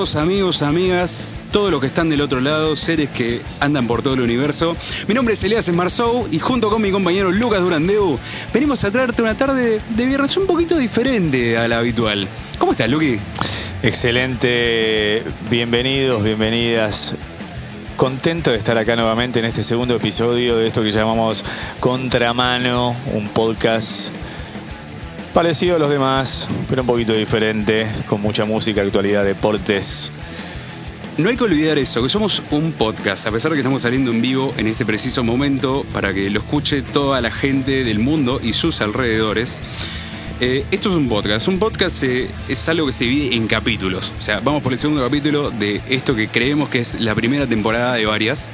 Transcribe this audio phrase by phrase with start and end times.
[0.00, 4.22] amigos, amigas, todos los que están del otro lado, seres que andan por todo el
[4.22, 4.74] universo.
[5.06, 8.18] Mi nombre es Elias Marzou y junto con mi compañero Lucas Durandeu
[8.54, 12.26] venimos a traerte una tarde de viernes un poquito diferente a la habitual.
[12.58, 13.18] ¿Cómo estás, Luqui?
[13.82, 17.14] Excelente, bienvenidos, bienvenidas.
[17.96, 21.44] Contento de estar acá nuevamente en este segundo episodio de esto que llamamos
[21.78, 24.14] Contramano, un podcast
[25.32, 30.12] parecido a los demás, pero un poquito diferente, con mucha música, actualidad, deportes.
[31.18, 34.10] No hay que olvidar eso, que somos un podcast, a pesar de que estamos saliendo
[34.10, 38.40] en vivo en este preciso momento para que lo escuche toda la gente del mundo
[38.42, 39.60] y sus alrededores.
[40.40, 41.46] Eh, esto es un podcast.
[41.48, 44.14] Un podcast eh, es algo que se divide en capítulos.
[44.18, 47.46] O sea, vamos por el segundo capítulo de esto que creemos que es la primera
[47.46, 48.52] temporada de varias.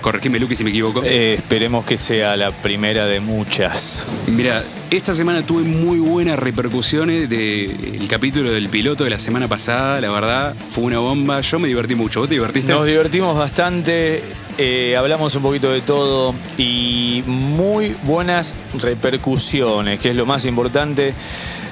[0.00, 1.02] Corregime, Luqui, si me equivoco.
[1.04, 4.06] Eh, esperemos que sea la primera de muchas.
[4.26, 10.00] Mira, esta semana tuve muy buenas repercusiones del capítulo del piloto de la semana pasada.
[10.00, 11.40] La verdad, fue una bomba.
[11.42, 12.20] Yo me divertí mucho.
[12.20, 12.72] ¿Vos te divertiste?
[12.72, 14.22] Nos divertimos bastante,
[14.56, 21.12] eh, hablamos un poquito de todo y muy buenas repercusiones, que es lo más importante,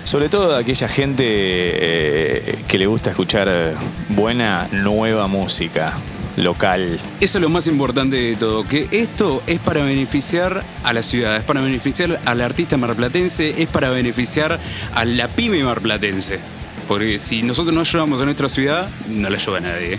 [0.05, 3.75] sobre todo de aquella gente eh, que le gusta escuchar
[4.11, 5.95] buena, nueva música
[6.37, 6.99] local.
[7.21, 11.37] Eso es lo más importante de todo, que esto es para beneficiar a la ciudad,
[11.37, 14.61] es para beneficiar al artista marplatense, es para beneficiar
[14.95, 16.39] a la pyme marplatense.
[16.87, 19.99] Porque si nosotros no ayudamos a nuestra ciudad, no la ayuda a nadie.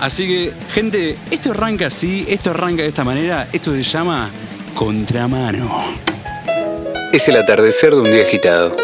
[0.00, 4.30] Así que, gente, esto arranca así, esto arranca de esta manera, esto se llama
[4.74, 5.84] contramano.
[7.12, 8.76] Es el atardecer de un día agitado.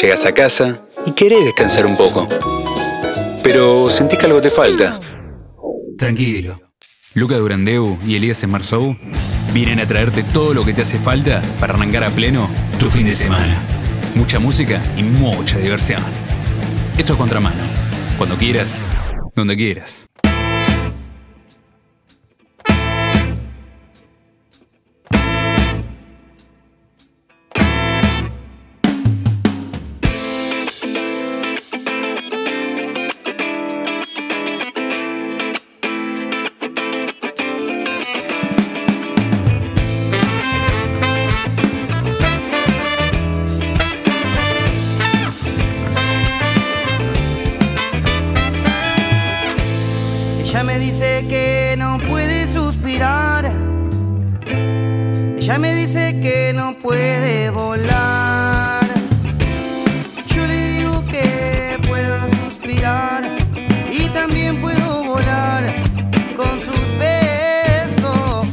[0.00, 2.28] Llegas a casa y querés descansar un poco.
[3.42, 5.00] Pero sentís que algo te falta.
[5.98, 6.60] Tranquilo.
[7.14, 8.96] Luca Durandeu y Elías Marzou
[9.54, 13.06] vienen a traerte todo lo que te hace falta para arrancar a pleno tu fin
[13.06, 13.58] de semana.
[14.14, 16.02] Mucha música y mucha diversión.
[16.98, 17.62] Esto es Contramano.
[18.18, 18.86] Cuando quieras,
[19.34, 20.06] donde quieras.
[50.56, 53.44] Ella me dice que no puede suspirar.
[55.36, 58.82] Ella me dice que no puede volar.
[60.34, 63.36] Yo le digo que puedo suspirar
[63.92, 65.84] y también puedo volar
[66.38, 68.48] con sus besos.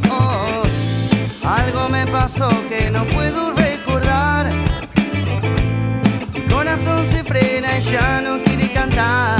[1.41, 4.51] Algo me pasó que no puedo recordar.
[6.33, 9.32] Mi corazón se frena y ya no quiere cantar.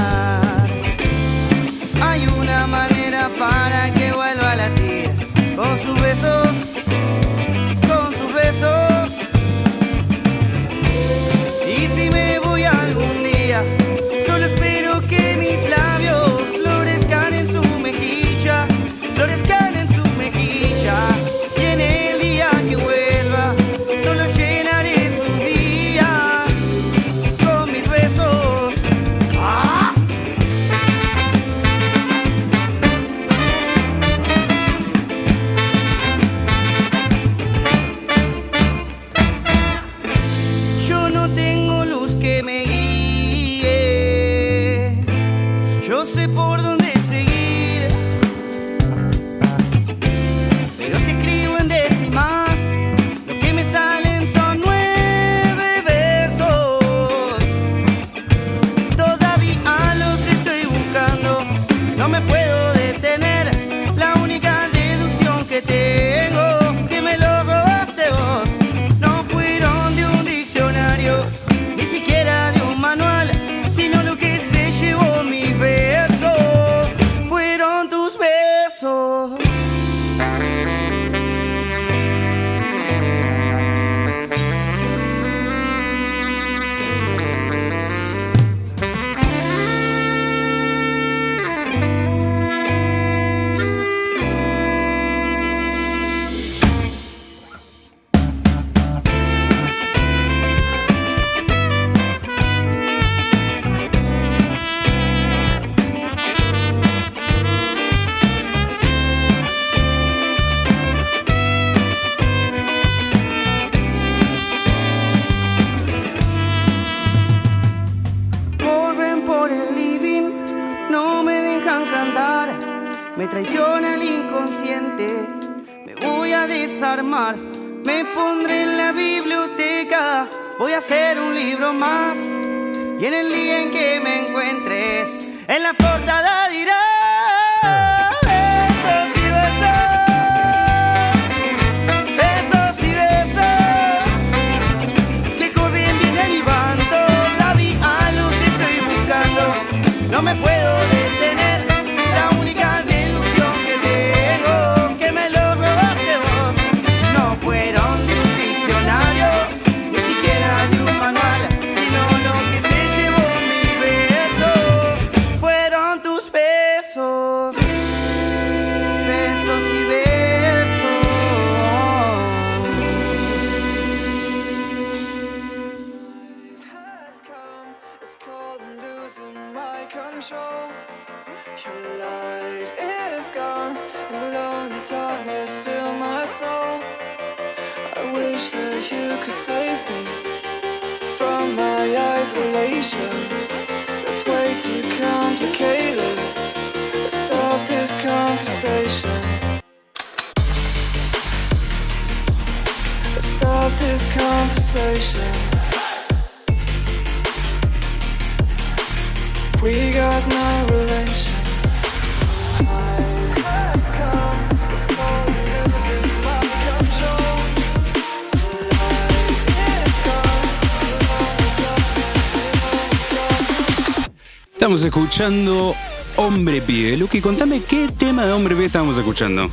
[225.13, 225.75] Escuchando
[226.15, 226.97] Hombre Pie.
[226.97, 229.47] Luqui, contame qué tema de Hombre Pie estábamos escuchando.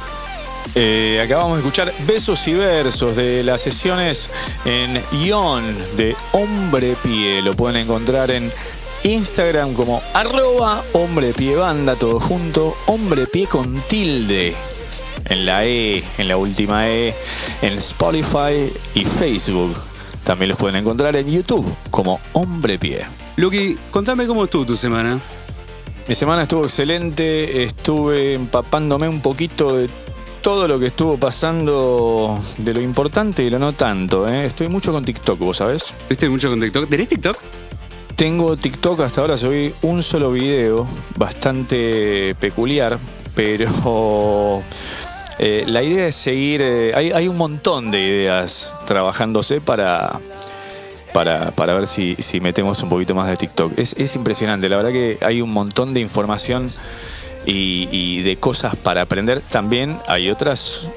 [0.75, 4.31] Eh, acabamos de escuchar Besos y Versos de las sesiones
[4.65, 5.63] en Ion
[5.99, 7.43] de Hombre Pie.
[7.43, 8.51] Lo pueden encontrar en
[9.05, 14.57] Instagram como arroba Hombre Pie Banda, todo junto, Hombre Pie con tilde.
[15.27, 17.15] En la E, en la última E,
[17.61, 19.77] en Spotify y Facebook.
[20.25, 23.05] También los pueden encontrar en YouTube como Hombre Pie.
[23.37, 25.21] Luqui, contame cómo estuvo tu semana.
[26.11, 29.89] Mi semana estuvo excelente, estuve empapándome un poquito de
[30.43, 34.27] todo lo que estuvo pasando, de lo importante y lo no tanto.
[34.27, 34.45] ¿eh?
[34.45, 35.95] Estoy mucho con TikTok, vos sabés.
[36.09, 36.89] ¿Viste mucho con TikTok?
[36.89, 37.39] ¿Tenés TikTok?
[38.17, 40.85] Tengo TikTok, hasta ahora subí un solo video,
[41.15, 42.99] bastante peculiar,
[43.37, 44.65] pero
[45.39, 50.19] eh, la idea es seguir, eh, hay, hay un montón de ideas trabajándose para,
[51.13, 53.79] para, para ver si, si metemos un poquito más de TikTok.
[53.79, 56.71] Es, es impresionante, la verdad que hay un montón de información
[57.47, 59.41] y, y de cosas para aprender.
[59.41, 60.89] También hay otras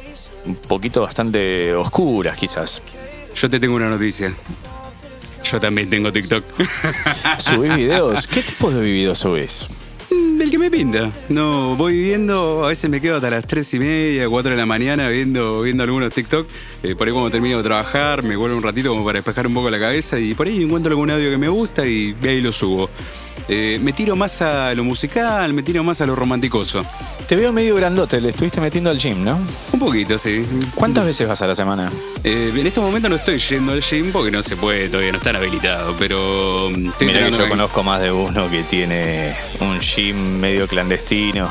[0.45, 2.81] un poquito bastante oscuras quizás.
[3.35, 4.35] Yo te tengo una noticia.
[5.43, 6.43] Yo también tengo TikTok.
[7.37, 8.27] ¿Subís videos?
[8.33, 9.67] ¿Qué tipo de videos subís?
[10.09, 11.09] Mm, El que me pinta.
[11.29, 14.65] No, voy viendo, a veces me quedo hasta las 3 y media, 4 de la
[14.65, 16.47] mañana viendo, viendo algunos TikTok.
[16.83, 19.53] Eh, por ahí cuando termino de trabajar, me vuelvo un ratito como para despejar un
[19.53, 22.51] poco la cabeza y por ahí encuentro algún audio que me gusta y ahí lo
[22.51, 22.89] subo.
[23.47, 26.85] Eh, me tiro más a lo musical, me tiro más a lo romanticoso.
[27.27, 29.39] Te veo medio grandote, le estuviste metiendo al gym, ¿no?
[29.71, 30.45] Un poquito, sí.
[30.75, 31.91] ¿Cuántas veces vas a la semana?
[32.23, 35.17] Eh, en este momento no estoy yendo al gym porque no se puede, todavía no
[35.17, 39.79] están habilitados, pero mm, Mira que yo en- conozco más de uno que tiene un
[39.79, 41.49] gym medio clandestino.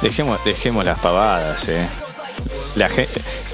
[0.00, 1.86] Dejemos, dejemos las pavadas, ¿eh?
[2.74, 3.08] La, ge-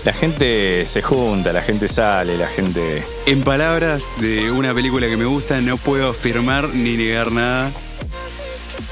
[0.04, 3.02] la gente se junta, la gente sale, la gente...
[3.26, 7.72] En palabras de una película que me gusta, no puedo afirmar ni negar nada.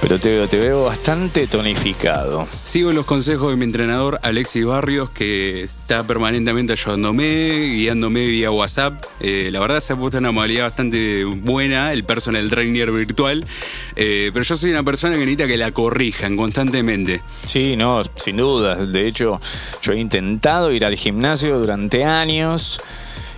[0.00, 2.46] Pero te veo, te veo bastante tonificado.
[2.64, 9.02] Sigo los consejos de mi entrenador Alexis Barrios, que está permanentemente ayudándome, guiándome vía WhatsApp.
[9.20, 13.46] Eh, la verdad se ha puesto una modalidad bastante buena, el personal trainer virtual.
[13.96, 17.22] Eh, pero yo soy una persona que necesita que la corrijan constantemente.
[17.42, 18.76] Sí, no, sin duda.
[18.86, 19.40] De hecho,
[19.82, 22.80] yo he intentado ir al gimnasio durante años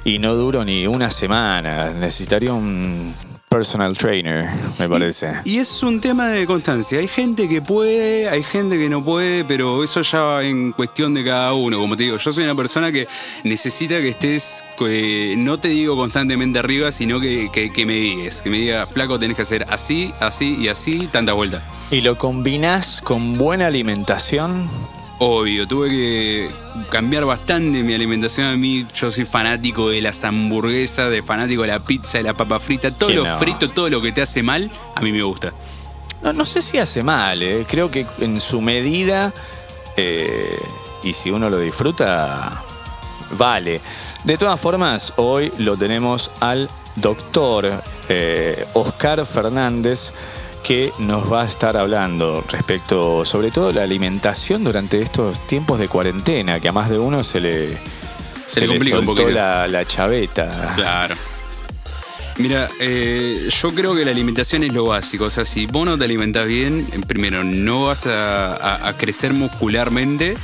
[0.05, 1.91] y no duro ni una semana.
[1.91, 3.15] Necesitaría un
[3.49, 4.47] personal trainer,
[4.79, 5.33] me parece.
[5.45, 6.99] Y es un tema de constancia.
[6.99, 11.15] Hay gente que puede, hay gente que no puede, pero eso ya va en cuestión
[11.15, 11.79] de cada uno.
[11.79, 13.09] Como te digo, yo soy una persona que
[13.45, 18.43] necesita que estés, que no te digo constantemente arriba, sino que, que- que me digas.
[18.43, 21.63] Que me digas, flaco, tenés que hacer así, así y así, tanta vuelta.
[21.91, 24.69] ¿Y lo combinás con buena alimentación?
[25.21, 26.51] Obvio, tuve que
[26.91, 28.47] cambiar bastante mi alimentación.
[28.47, 32.35] A mí, yo soy fanático de las hamburguesas, de fanático de la pizza, de la
[32.35, 32.93] papa frita.
[32.93, 33.39] Todo ¿Quién lo no?
[33.39, 35.53] frito, todo lo que te hace mal, a mí me gusta.
[36.23, 37.65] No, no sé si hace mal, ¿eh?
[37.69, 39.33] creo que en su medida,
[39.97, 40.57] eh,
[41.03, 42.63] y si uno lo disfruta,
[43.37, 43.81] vale.
[44.25, 50.13] De todas formas, hoy lo tenemos al doctor eh, Oscar Fernández,
[50.59, 55.89] que nos va a estar hablando respecto, sobre todo, la alimentación durante estos tiempos de
[55.89, 57.79] cuarentena, que a más de uno se le,
[58.47, 60.73] Se le complica un soltó la, la chaveta.
[60.77, 61.15] Claro.
[62.37, 65.25] Mira, eh, yo creo que la alimentación es lo básico.
[65.25, 68.93] O sea, si vos no te alimentás bien, eh, primero no vas a, a- a
[68.97, 70.37] crecer muscularmente,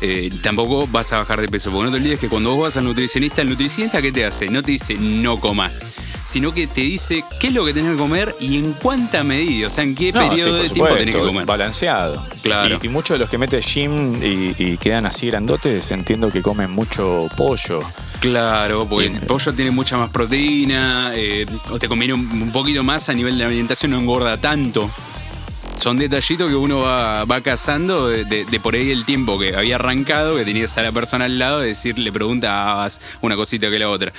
[0.00, 1.70] eh, tampoco vas a bajar de peso.
[1.70, 4.48] Porque no te olvides que cuando vos vas al nutricionista, el nutricionista ¿qué te hace?
[4.48, 5.84] No te dice no comas,
[6.24, 9.68] sino que te dice qué es lo que tenés que comer y en cuánta medida,
[9.68, 11.46] o sea, en qué No, periodo de tiempo tenés que comer.
[11.46, 12.26] Balanceado.
[12.42, 12.78] Claro.
[12.82, 16.42] Y, y muchos de los que meten gym y, y quedan así grandotes, entiendo que
[16.42, 17.80] comen mucho pollo.
[18.20, 22.82] Claro, porque el pollo tiene mucha más proteína, eh, o te conviene un, un poquito
[22.82, 24.90] más a nivel de alimentación, no engorda tanto.
[25.80, 29.56] Son detallitos que uno va, va cazando de, de- de por ahí el tiempo que
[29.56, 33.70] había arrancado, que tenías a la persona al lado, de decir, le preguntabas una cosita
[33.70, 34.12] que la otra.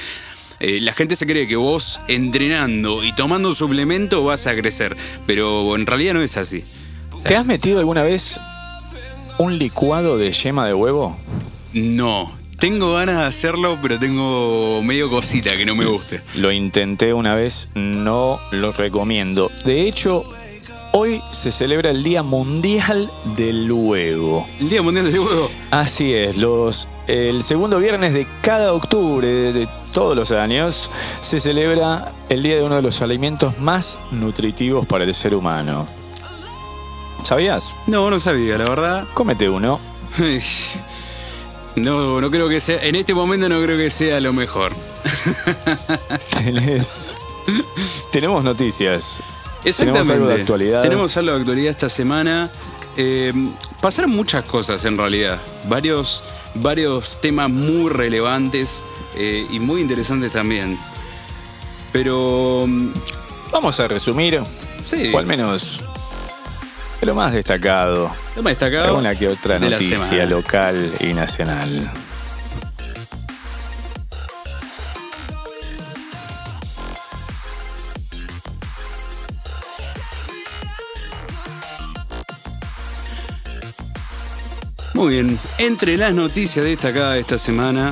[0.60, 5.76] Eh, la gente se cree que vos entrenando y tomando suplemento vas a crecer, pero
[5.76, 6.64] en realidad no es así.
[7.24, 8.40] ¿Te has metido alguna vez
[9.38, 11.16] un licuado de yema de huevo?
[11.74, 16.22] No, tengo ganas de hacerlo, pero tengo medio cosita que no me guste.
[16.38, 19.52] Lo intenté una vez, no lo recomiendo.
[19.66, 20.26] De hecho,
[20.94, 24.46] hoy se celebra el Día Mundial del Huevo.
[24.60, 25.50] El Día Mundial del Huevo.
[25.72, 30.90] Así es, los, el segundo viernes de cada octubre de todos los años
[31.22, 35.88] se celebra el día de uno de los alimentos más nutritivos para el ser humano.
[37.24, 37.74] ¿Sabías?
[37.88, 39.06] No, no sabía, la verdad.
[39.14, 39.80] Cómete uno.
[41.74, 42.84] No, no creo que sea.
[42.84, 44.74] En este momento no creo que sea lo mejor.
[46.32, 47.16] Tenés-
[48.12, 49.24] Tenemos noticias.
[49.64, 50.02] Exactamente.
[50.04, 50.82] Tenemos algo de actualidad.
[50.82, 52.50] Tenemos algo de actualidad esta semana.
[52.98, 53.34] Eh,
[53.82, 55.38] pasaron muchas cosas en realidad.
[55.70, 56.24] Varios,
[56.56, 58.82] varios temas muy relevantes
[59.16, 60.78] eh, y muy interesantes también.
[61.92, 62.66] Pero.
[62.68, 62.90] mm,
[63.52, 64.40] Vamos a resumir,
[64.86, 65.12] Sí.
[65.14, 65.84] o al menos
[67.02, 68.10] lo más destacado.
[68.36, 68.86] Lo más destacado.
[68.88, 71.92] Alguna que otra noticia local y nacional.
[85.02, 87.92] Muy bien, entre las noticias destacadas de esta semana,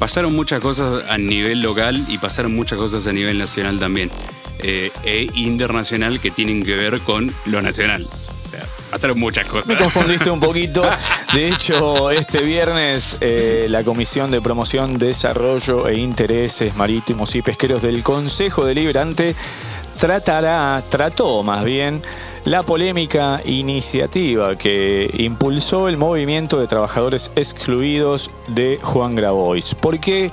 [0.00, 4.10] pasaron muchas cosas a nivel local y pasaron muchas cosas a nivel nacional también.
[4.58, 8.04] eh, e internacional que tienen que ver con lo nacional.
[8.90, 9.76] Pasaron muchas Me cosas.
[9.76, 10.82] confundiste un poquito.
[11.32, 17.82] De hecho, este viernes eh, la Comisión de Promoción, Desarrollo e Intereses Marítimos y Pesqueros
[17.82, 19.34] del Consejo Deliberante
[19.98, 22.02] tratará, trató más bien,
[22.44, 29.74] la polémica iniciativa que impulsó el movimiento de trabajadores excluidos de Juan Grabois.
[29.74, 30.30] ¿Por qué?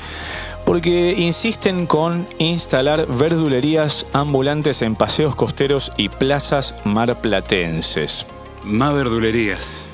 [0.66, 8.28] Porque insisten con instalar verdulerías ambulantes en paseos costeros y plazas marplatenses.
[8.64, 9.86] Más verdulerías.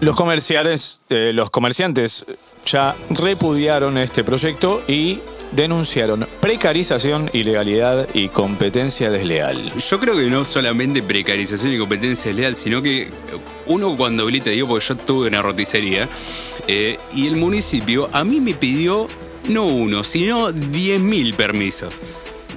[0.00, 2.26] Los comerciantes, eh, los comerciantes
[2.64, 5.20] ya repudiaron este proyecto y
[5.52, 9.72] denunciaron precarización, ilegalidad y competencia desleal.
[9.74, 13.08] Yo creo que no solamente precarización y competencia leal, sino que
[13.66, 16.08] uno cuando grita, digo, porque yo tuve una roticería,
[16.66, 19.08] eh, y el municipio a mí me pidió
[19.48, 21.94] no uno, sino 10.000 permisos.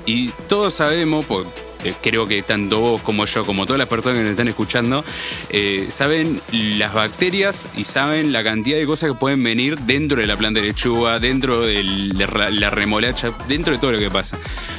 [0.05, 1.45] Y todos sabemos, pues
[1.87, 5.03] eh, creo que tanto vos como yo, como todas las personas que nos están escuchando,
[5.49, 10.27] eh, saben las bacterias y saben la cantidad de cosas que pueden venir dentro de
[10.27, 14.37] la planta de lechuga, dentro de la, la remolacha, dentro de todo lo que pasa.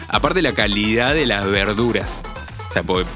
[0.08, 2.22] Aparte la calidad de las verduras.
[2.68, 3.08] O sea, porque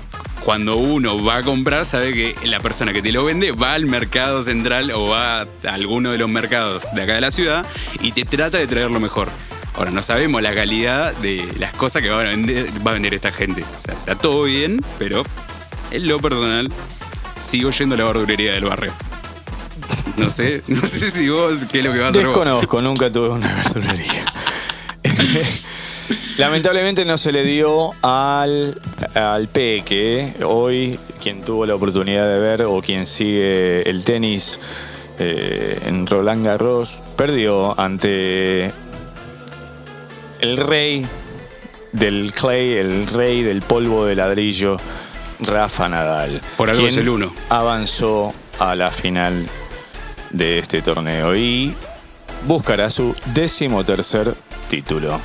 [0.44, 3.86] cuando uno va a comprar, sabe que la persona que te lo vende va al
[3.86, 7.64] mercado central o va a alguno de los mercados de acá de la ciudad
[8.00, 9.28] y te trata de traer lo mejor.
[9.74, 12.68] Ahora, no sabemos la calidad de las cosas que va a vender,
[13.12, 13.62] a esta gente.
[13.62, 15.22] O sea, está todo bien, pero
[15.90, 16.70] en lo personal,
[17.40, 18.92] sigo yendo a la verdulería del barrio.
[20.16, 22.26] No sé, no sé si vos, qué es lo que vas a hacer.
[22.26, 24.24] Desconozco, nunca tuve una verdulería.
[26.36, 28.80] Lamentablemente no se le dio al,
[29.14, 30.34] al Peque.
[30.44, 34.60] Hoy, quien tuvo la oportunidad de ver o quien sigue el tenis
[35.18, 38.72] eh, en Roland Garros, perdió ante
[40.42, 41.06] el rey
[41.92, 44.76] del clay, el rey del polvo de ladrillo,
[45.40, 46.40] Rafa Nadal.
[46.56, 47.32] Por algo quien es el uno.
[47.48, 49.46] Avanzó a la final
[50.30, 51.72] de este torneo y
[52.46, 54.34] buscará su decimotercer
[54.68, 55.20] título.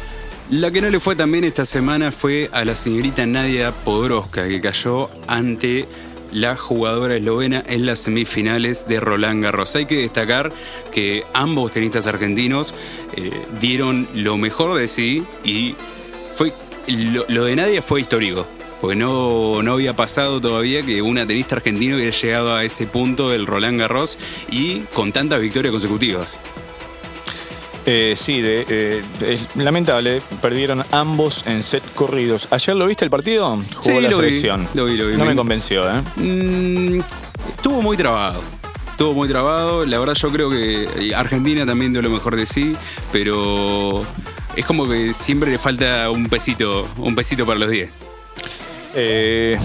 [0.52, 4.48] La que no le fue tan bien esta semana fue a la señorita Nadia Podoroska,
[4.48, 5.88] que cayó ante
[6.32, 9.76] la jugadora eslovena en las semifinales de Roland Garros.
[9.76, 10.52] Hay que destacar
[10.92, 12.74] que ambos tenistas argentinos
[13.16, 15.76] eh, dieron lo mejor de sí y
[16.36, 16.54] fue
[16.88, 18.46] lo, de Nadia fue histórico.
[18.80, 23.30] Porque no, no había pasado todavía que una tenista argentina hubiera llegado a ese punto
[23.30, 24.20] del Roland Garros
[24.52, 26.38] y con tantas victorias consecutivas.
[27.90, 30.22] Eh, sí, de- eh, es lamentable.
[30.42, 32.50] Perdieron ambos en set corridos.
[32.52, 33.64] ¿Ayer lo viste el partido?
[33.76, 34.68] Jugó Sí, la lo vi, selección.
[34.74, 35.14] lo vi, lo vi.
[35.16, 36.02] No me Me- convenció, ¿eh?
[36.18, 37.00] Mm,
[37.56, 38.42] estuvo muy trabado.
[38.92, 39.86] Estuvo muy trabado.
[39.86, 42.76] La verdad yo creo que Argentina también dio lo mejor de sí,
[43.14, 44.04] pero
[44.58, 47.90] es como que siempre le falta un pesito, un pesito para los 10.
[48.96, 49.58] Eh,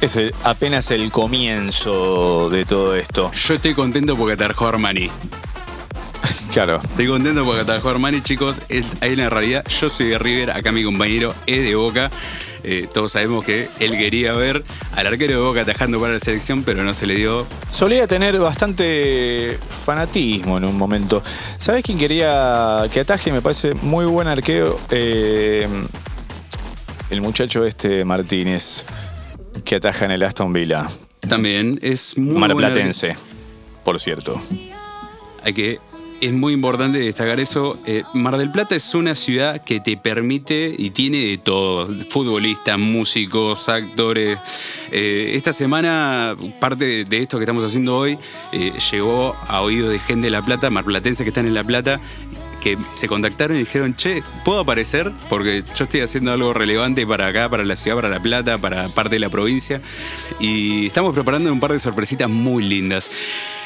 [0.00, 3.30] es el- apenas el comienzo de todo esto.
[3.34, 5.10] Yo estoy contento porque atajó Armani.
[6.52, 6.80] Claro.
[6.82, 8.56] Estoy contento porque atajó Armani, chicos.
[8.68, 9.64] Es, hay una realidad.
[9.68, 12.10] Yo soy de River, acá mi compañero es de Boca.
[12.64, 14.64] Eh, todos sabemos que él quería ver
[14.96, 17.46] al arquero de Boca atajando para la selección, pero no se le dio.
[17.70, 21.22] Solía tener bastante fanatismo en un momento.
[21.58, 23.30] ¿Sabes quién quería que ataje?
[23.30, 24.80] Me parece muy buen arqueo.
[24.90, 25.68] Eh,
[27.10, 28.84] el muchacho este Martínez,
[29.64, 30.86] que ataja en el Aston Villa.
[31.28, 33.16] También es muy buen Marplatense,
[33.84, 34.40] por cierto.
[35.42, 35.80] hay que
[36.20, 37.78] es muy importante destacar eso.
[37.86, 42.78] Eh, Mar del Plata es una ciudad que te permite y tiene de todo: futbolistas,
[42.78, 44.38] músicos, actores.
[44.90, 48.18] Eh, esta semana, parte de, esto que estamos haciendo hoy
[48.52, 52.00] eh, llegó a oídos de gente de La Plata, marplatenses que están en La Plata.
[52.60, 55.12] Que se contactaron y dijeron, che, ¿puedo aparecer?
[55.28, 58.88] Porque yo estoy haciendo algo relevante para acá, para la ciudad, para La Plata, para
[58.88, 59.80] parte de la provincia.
[60.40, 63.10] Y estamos preparando un par de sorpresitas muy lindas.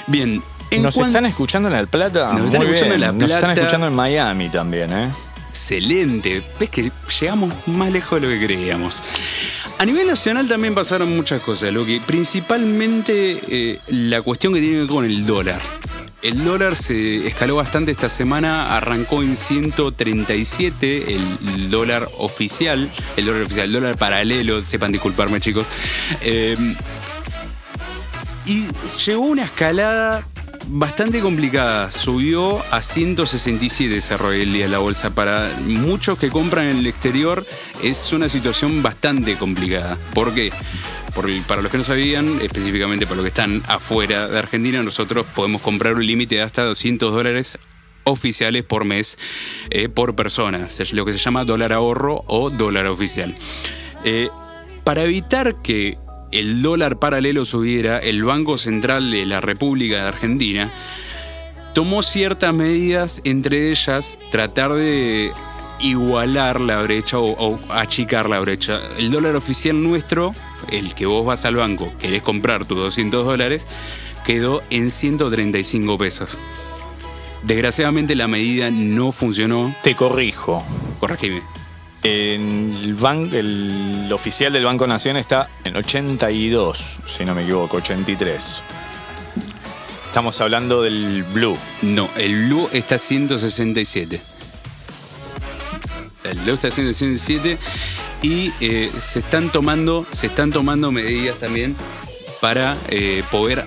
[0.08, 0.42] Bien.
[0.72, 2.32] En ¿Nos cuan- están escuchando en La Plata?
[2.32, 3.00] Nos están Muy escuchando en.
[3.00, 3.60] La Nos están Plata.
[3.60, 5.10] escuchando en Miami también, ¿eh?
[5.50, 6.42] Excelente.
[6.58, 9.02] Ves que llegamos más lejos de lo que creíamos.
[9.78, 12.00] A nivel nacional también pasaron muchas cosas, Loki.
[12.00, 15.60] Principalmente eh, la cuestión que tiene que ver con el dólar.
[16.22, 23.42] El dólar se escaló bastante esta semana, arrancó en 137 el dólar oficial, el dólar
[23.42, 25.66] oficial, el dólar paralelo, sepan disculparme chicos.
[26.22, 26.56] Eh,
[28.46, 28.66] y
[29.04, 30.26] llegó una escalada
[30.68, 31.90] bastante complicada.
[31.90, 35.14] Subió a 167 cerró el día la bolsa.
[35.14, 37.46] Para muchos que compran en el exterior
[37.82, 39.98] es una situación bastante complicada.
[40.14, 40.52] ¿Por qué?
[41.46, 45.60] Para los que no sabían, específicamente para los que están afuera de Argentina, nosotros podemos
[45.60, 47.58] comprar un límite de hasta 200 dólares
[48.04, 49.18] oficiales por mes
[49.70, 53.36] eh, por persona, lo que se llama dólar ahorro o dólar oficial.
[54.04, 54.28] Eh,
[54.84, 55.98] para evitar que
[56.32, 60.72] el dólar paralelo subiera, el Banco Central de la República de Argentina
[61.74, 65.32] tomó ciertas medidas, entre ellas tratar de
[65.80, 68.80] igualar la brecha o, o achicar la brecha.
[68.98, 70.34] El dólar oficial nuestro,
[70.70, 73.66] el que vos vas al banco, querés comprar tus 200 dólares,
[74.24, 76.38] quedó en 135 pesos.
[77.42, 79.74] Desgraciadamente la medida no funcionó.
[79.82, 80.64] Te corrijo.
[81.00, 81.42] Corregime.
[82.02, 88.62] El, ban- el oficial del Banco Nación está en 82, si no me equivoco, 83.
[90.06, 91.56] Estamos hablando del Blue.
[91.82, 94.20] No, el Blue está 167.
[96.24, 97.58] El Blue está 167
[98.22, 101.76] y eh, se están tomando, se están tomando medidas también
[102.40, 103.64] para eh, poder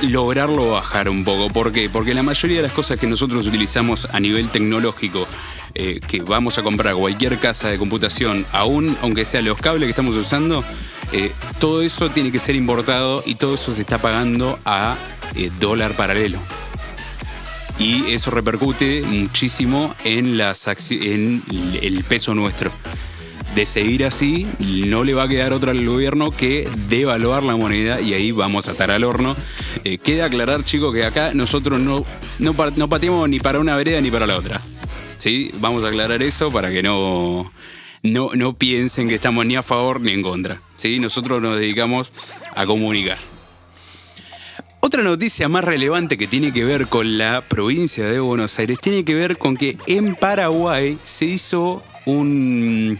[0.00, 1.48] lograrlo bajar un poco.
[1.48, 1.88] ¿Por qué?
[1.90, 5.26] Porque la mayoría de las cosas que nosotros utilizamos a nivel tecnológico,
[5.74, 9.90] eh, que vamos a comprar cualquier casa de computación, aún aunque sean los cables que
[9.90, 10.64] estamos usando,
[11.12, 14.96] eh, todo eso tiene que ser importado y todo eso se está pagando a
[15.36, 16.38] eh, dólar paralelo
[17.78, 20.40] y eso repercute muchísimo en
[21.80, 22.72] el peso nuestro.
[23.54, 28.00] De seguir así, no le va a quedar otra al gobierno que devaluar la moneda
[28.00, 29.36] y ahí vamos a estar al horno.
[29.84, 32.04] Eh, queda aclarar, chicos, que acá nosotros no,
[32.38, 34.60] no, no pateamos ni para una vereda ni para la otra.
[35.16, 35.50] ¿Sí?
[35.58, 37.50] Vamos a aclarar eso para que no,
[38.02, 40.62] no, no piensen que estamos ni a favor ni en contra.
[40.76, 41.00] ¿Sí?
[41.00, 42.12] Nosotros nos dedicamos
[42.54, 43.18] a comunicar.
[44.80, 49.04] Otra noticia más relevante que tiene que ver con la provincia de Buenos Aires tiene
[49.04, 52.98] que ver con que en Paraguay se hizo un,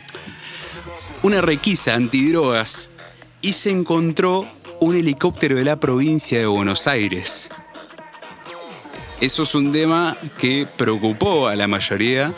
[1.22, 2.90] una requisa antidrogas
[3.40, 4.48] y se encontró
[4.81, 7.50] un helicóptero de la provincia de Buenos Aires.
[9.20, 12.33] Eso es un tema que preocupó a la mayoría,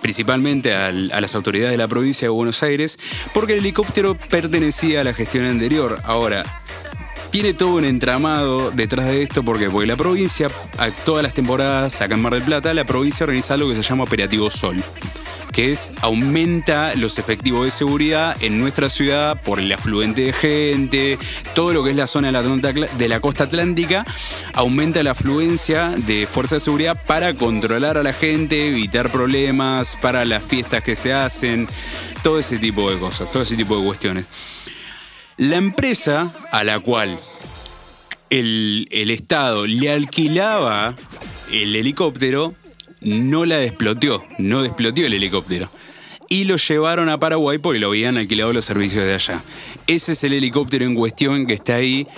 [0.00, 2.98] principalmente al- a las autoridades de la provincia de Buenos Aires,
[3.32, 6.00] porque el helicóptero pertenecía a la gestión anterior.
[6.04, 6.44] Ahora,
[7.32, 9.68] tiene todo un entramado detrás de esto, ¿por qué?
[9.68, 13.54] Porque la provincia, a todas las temporadas, acá en Mar del Plata, la provincia organiza
[13.54, 14.76] algo que se llama Operativo Sol.
[15.54, 21.18] Que es aumenta los efectivos de seguridad en nuestra ciudad por el afluente de gente,
[21.54, 24.04] todo lo que es la zona de la, costa atlántica,
[24.52, 30.24] aumenta la afluencia de fuerzas de seguridad para controlar a la gente, evitar problemas, para
[30.24, 31.68] las fiestas que se hacen,
[32.24, 34.26] todo ese tipo de cosas, todo ese tipo de cuestiones.
[35.36, 37.20] La empresa a la cual
[38.30, 40.96] el, el Estado le alquilaba
[41.52, 42.54] el helicóptero,
[43.04, 45.70] no la desploteó, no desploteó el helicóptero.
[46.28, 49.42] Y lo llevaron a Paraguay porque lo habían alquilado los servicios de allá.
[49.86, 52.08] Ese es el helicóptero en cuestión que está ahí.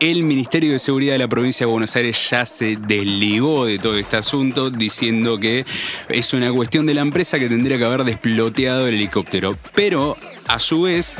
[0.00, 3.98] El Ministerio de Seguridad de la provincia de Buenos Aires ya se desligó de todo
[3.98, 5.66] este asunto diciendo que
[6.08, 9.58] es una cuestión de la empresa que tendría que haber desploteado el helicóptero.
[9.74, 11.16] Pero, a su vez,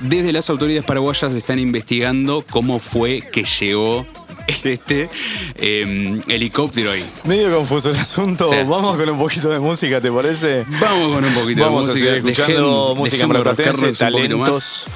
[0.00, 4.06] desde las autoridades paraguayas están investigando cómo fue que llegó
[4.64, 5.08] este
[5.56, 7.04] eh, helicóptero ahí.
[7.24, 8.48] Medio confuso el asunto.
[8.48, 8.56] Sí.
[8.66, 10.64] Vamos con un poquito de música, ¿te parece?
[10.80, 12.12] Vamos con un poquito Vamos de música.
[12.12, 14.86] seguir escuchando música marplatense, talentos,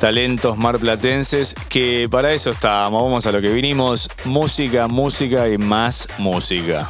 [0.00, 3.02] talentos marplatenses, que para eso estábamos.
[3.02, 6.88] Vamos a lo que vinimos, música, música y más música.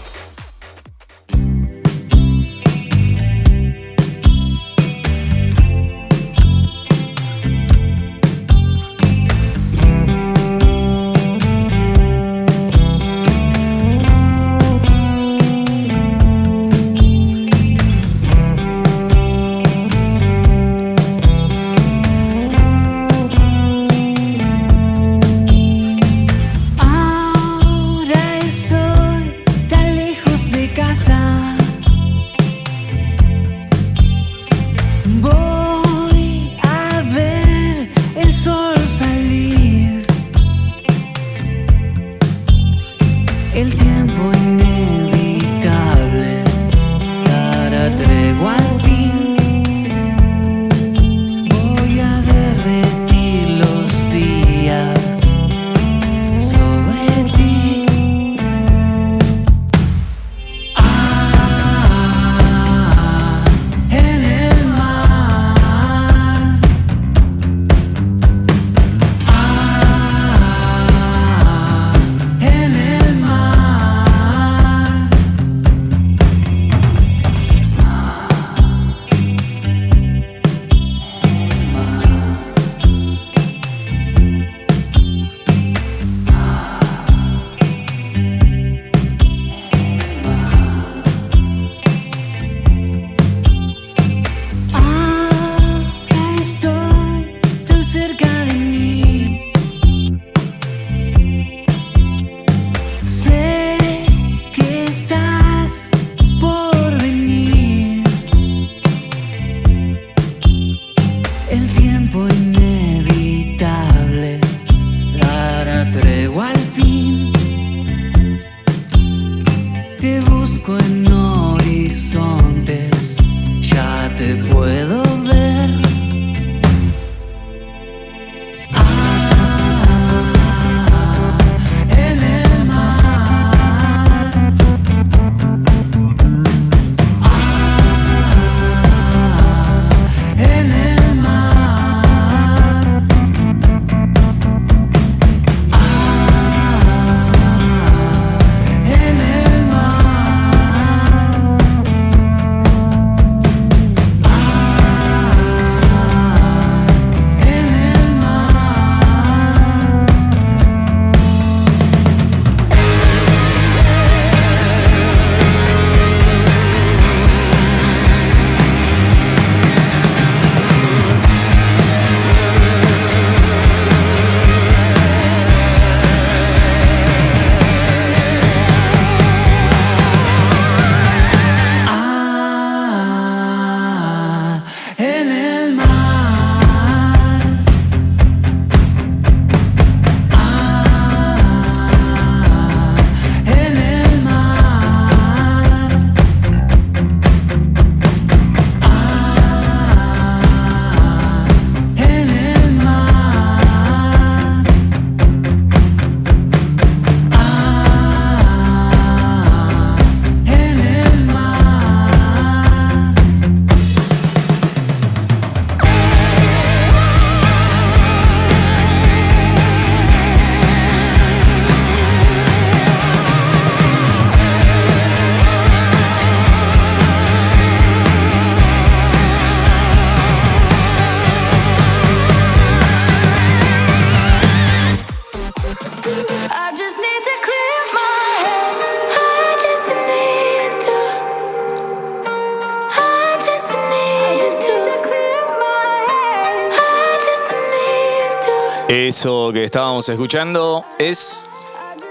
[249.63, 251.47] Que estábamos escuchando es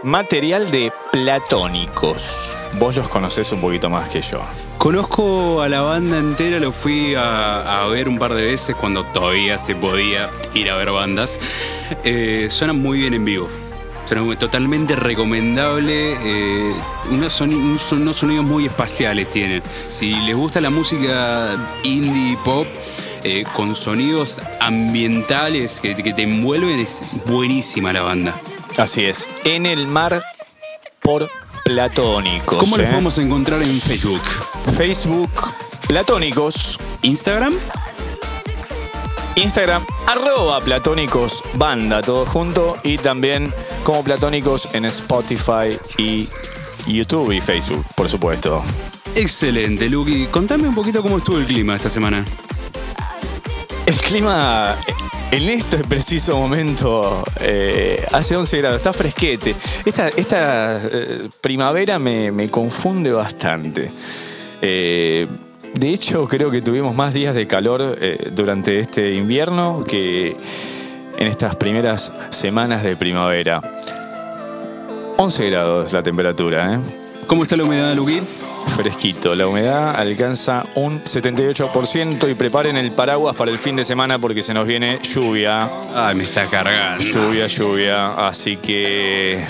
[0.03, 2.55] material de platónicos.
[2.79, 4.39] Vos los conocés un poquito más que yo.
[4.77, 9.03] Conozco a la banda entera, lo fui a, a ver un par de veces cuando
[9.03, 11.41] todavía se podía ir a ver bandas.
[12.05, 13.49] Eh, suenan muy bien en vivo.
[14.05, 16.13] Suena muy- totalmente recomendable.
[16.23, 16.73] eh,
[17.11, 17.53] unos, son-
[17.91, 19.61] unos sonidos muy espaciales tienen.
[19.89, 21.49] Si les gusta la música
[21.83, 22.65] indie pop,
[23.23, 28.35] eh, con sonidos ambientales que, que te envuelven, es buenísima la banda.
[28.77, 29.29] Así es.
[29.43, 30.23] En el mar
[31.01, 31.29] por
[31.65, 32.59] platónicos.
[32.59, 32.89] ¿Cómo los ¿eh?
[32.89, 34.21] podemos encontrar en Facebook?
[34.75, 35.31] Facebook
[35.91, 36.79] Platónicos.
[37.01, 37.53] ¿Instagram?
[39.35, 42.77] Instagram, arroba platónicos banda, todo junto.
[42.83, 43.53] Y también
[43.83, 46.29] como platónicos en Spotify y
[46.87, 48.63] YouTube y Facebook, por supuesto.
[49.15, 50.27] Excelente, Luqui.
[50.27, 52.23] Contame un poquito cómo estuvo el clima esta semana.
[53.85, 54.77] El clima
[55.31, 59.55] en este preciso momento eh, hace 11 grados, está fresquete.
[59.85, 60.09] Esta,
[60.83, 63.91] eh, primavera me, confunde bastante.
[64.61, 65.27] Eh,
[65.73, 67.97] de hecho, creo que tuvimos más días de calor
[68.31, 70.35] durante este invierno que
[71.17, 73.61] en estas primeras semanas de primavera.
[75.17, 77.00] 11 grados la temperatura, ¿eh?
[77.27, 78.21] ¿Cómo está la humedad, Luqui?
[78.75, 84.19] Fresquito, la humedad alcanza un 78% y preparen el paraguas para el fin de semana
[84.19, 87.03] porque se nos viene lluvia, Ay, me está cargando.
[87.03, 89.43] lluvia, lluvia, así que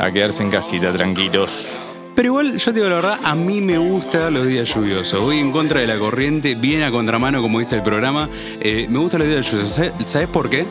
[0.00, 1.78] a quedarse en casita tranquilos.
[2.14, 5.20] Pero igual, yo te digo la verdad, a mí me gustan los días lluviosos.
[5.22, 8.28] Voy en contra de la corriente, bien a contramano, como dice el programa.
[8.60, 9.74] Eh, me gustan los días lluviosos.
[9.76, 10.66] ¿Sabes- ¿Sabes por qué?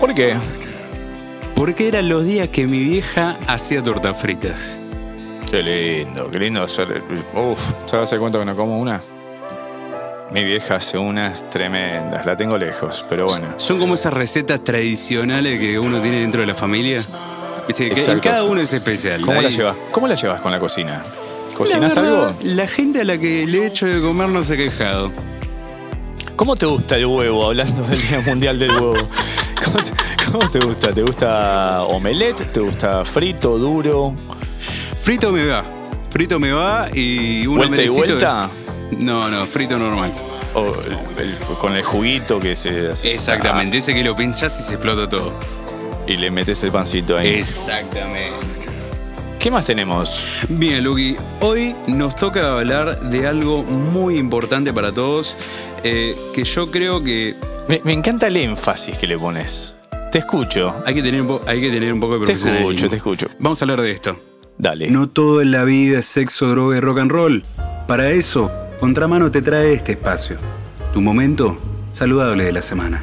[0.00, 0.34] ¿Por qué?
[1.54, 4.79] Porque eran los días que mi vieja hacía tortas fritas.
[5.50, 7.02] Qué lindo, qué lindo hacer.
[7.34, 9.00] Uf, ¿sabes hace cuánto que no como una?
[10.30, 13.48] Mi vieja hace unas tremendas, la tengo lejos, pero bueno.
[13.56, 17.02] Son como esas recetas tradicionales que uno tiene dentro de la familia.
[17.66, 19.22] Viste, que cada uno es especial.
[19.22, 19.76] ¿Cómo la llevas?
[19.90, 21.02] ¿Cómo la llevas con la cocina?
[21.02, 22.38] La ¿Cocinas verdad, algo?
[22.44, 25.10] La gente a la que le he hecho de comer no se ha quejado.
[26.36, 27.46] ¿Cómo te gusta el huevo?
[27.46, 28.94] Hablando del Día Mundial del Huevo.
[29.64, 29.90] ¿Cómo te,
[30.30, 30.92] cómo te gusta?
[30.92, 32.52] ¿Te gusta omelette?
[32.52, 34.14] ¿Te gusta frito, duro?
[35.10, 35.64] Frito me va.
[36.10, 38.48] Frito me va y un ¿Vuelta y vuelta?
[38.96, 40.12] No, no, frito normal.
[40.54, 40.66] O
[41.18, 43.14] el- el- con el juguito que se hace.
[43.14, 45.32] Exactamente, ese que lo pinchás y se explota todo.
[46.06, 47.26] Y le metes el pancito ahí.
[47.26, 48.30] Exactamente.
[49.40, 50.24] ¿Qué más tenemos?
[50.48, 55.36] Bien, Luqui, hoy nos toca hablar de algo muy importante para todos,
[55.82, 57.34] eh, que yo creo que
[57.66, 59.74] Me, me encanta el énfasis que le pones.
[60.12, 60.72] Te escucho.
[60.86, 62.70] hay que tener hay que tener un poco de Te profesionalismo.
[62.70, 63.26] escucho, te escucho.
[63.40, 64.16] Vamos a hablar de esto.
[64.60, 64.90] Dale.
[64.90, 67.42] No todo en la vida es sexo, droga y rock and roll.
[67.88, 70.36] Para eso, Contramano te trae este espacio.
[70.92, 71.56] Tu momento
[71.92, 73.02] saludable de la semana.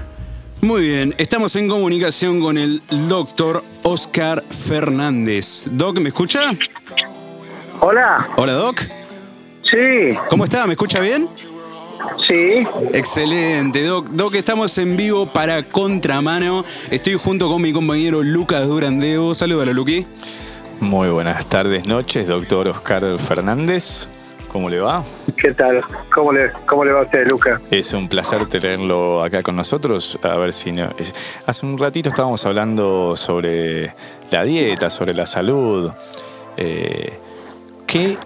[0.62, 5.64] Muy bien, estamos en comunicación con el doctor Oscar Fernández.
[5.72, 6.52] Doc, ¿me escucha?
[7.80, 8.80] Hola, Hola, Doc.
[9.64, 10.68] sí, ¿Cómo está?
[10.68, 11.28] ¿Me escucha bien?
[12.28, 14.10] sí, Excelente, Doc.
[14.10, 16.64] Doc, estamos en vivo para Contramano.
[16.92, 19.34] Estoy junto con mi compañero Lucas Durandeo.
[19.34, 20.06] Salúdalo, Luqui.
[20.80, 24.08] Muy buenas tardes, noches, doctor Oscar Fernández.
[24.48, 25.04] ¿Cómo le va?
[25.38, 25.82] ¿qué tal?
[26.14, 27.62] ¿Cómo le, cómo le va a usted, Luca?
[27.70, 30.18] Es un placer tenerlo acá con nosotros.
[30.24, 30.90] A ver si no.
[31.46, 33.92] Hace un ratito estábamos hablando sobre
[34.32, 35.92] la dieta, sobre la salud.
[36.58, 37.20] Eh,
[37.86, 38.18] ¿qué,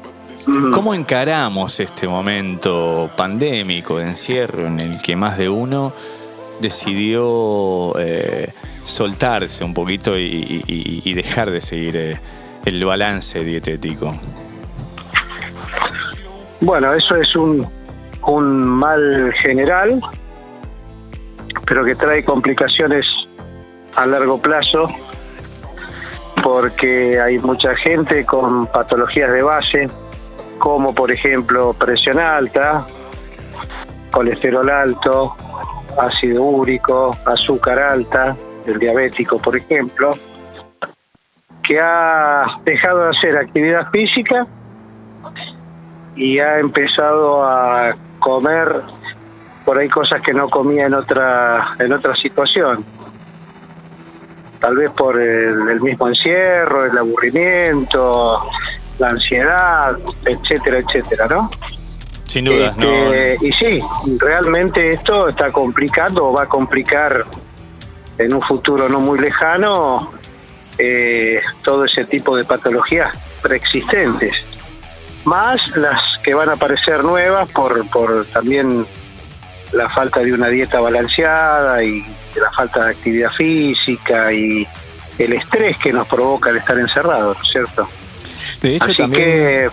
[0.74, 5.94] ¿Cómo encaramos este momento pandémico de encierro en el que más de uno
[6.60, 8.52] decidió eh,
[8.84, 12.20] soltarse un poquito y, y- y dejar de seguir eh,
[12.66, 14.12] el balance dietético?
[16.62, 17.68] Bueno, eso es un,
[18.28, 20.00] un mal general,
[21.66, 23.06] pero que trae complicaciones
[23.96, 24.88] a largo plazo,
[26.44, 29.88] porque hay mucha gente con patologías de base,
[30.60, 32.86] como por ejemplo presión alta,
[34.12, 35.36] colesterol alto,
[36.00, 40.12] ácido úrico, azúcar alta, el diabético, por ejemplo,
[41.64, 44.48] que ha dejado de hacer actividad física
[46.16, 48.82] y ha empezado a comer
[49.66, 52.84] por ahí cosas que no comía en otra en otra situación
[54.60, 58.50] tal vez por el, el mismo encierro el aburrimiento
[59.00, 61.50] la ansiedad etcétera etcétera no
[62.26, 63.14] Sin dudas, ¿no?
[63.14, 63.82] Este, y sí
[64.20, 67.26] realmente esto está complicando o va a complicar
[68.18, 70.12] en un futuro no muy lejano
[70.78, 74.34] eh, todo ese tipo de patologías preexistentes
[75.26, 78.86] más las que van a aparecer nuevas por, por también
[79.72, 82.04] la falta de una dieta balanceada y
[82.36, 84.68] la falta de actividad física y
[85.18, 87.90] el estrés que nos provoca el estar encerrados, ¿no es cierto?
[88.62, 89.24] De hecho, Así también.
[89.24, 89.70] que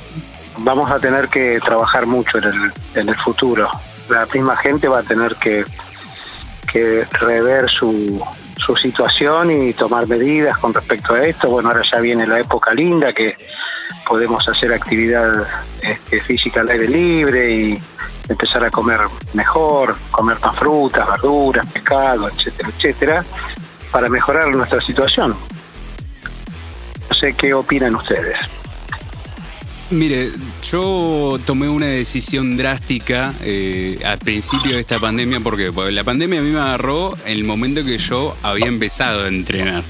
[0.59, 3.68] vamos a tener que trabajar mucho en el, en el futuro.
[4.09, 5.64] La misma gente va a tener que,
[6.70, 8.22] que rever su,
[8.57, 11.48] su situación y tomar medidas con respecto a esto.
[11.48, 13.37] Bueno, ahora ya viene la época linda que
[14.07, 15.46] podemos hacer actividad
[15.83, 17.83] este, física al aire libre y
[18.28, 19.00] empezar a comer
[19.33, 23.24] mejor, comer más frutas, verduras, pescado, etcétera, etcétera,
[23.90, 25.35] para mejorar nuestra situación.
[27.09, 28.38] No sé qué opinan ustedes.
[29.90, 30.33] Mire,
[30.64, 35.40] yo tomé una decisión drástica eh, al principio de esta pandemia.
[35.40, 35.72] ¿Por qué?
[35.72, 39.29] Porque la pandemia a mí me agarró en el momento que yo había empezado a
[39.29, 39.83] entrenar.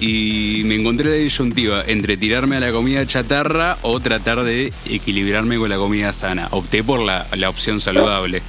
[0.00, 5.58] Y me encontré la disyuntiva entre tirarme a la comida chatarra o tratar de equilibrarme
[5.58, 6.48] con la comida sana.
[6.50, 8.42] Opté por la, la opción saludable.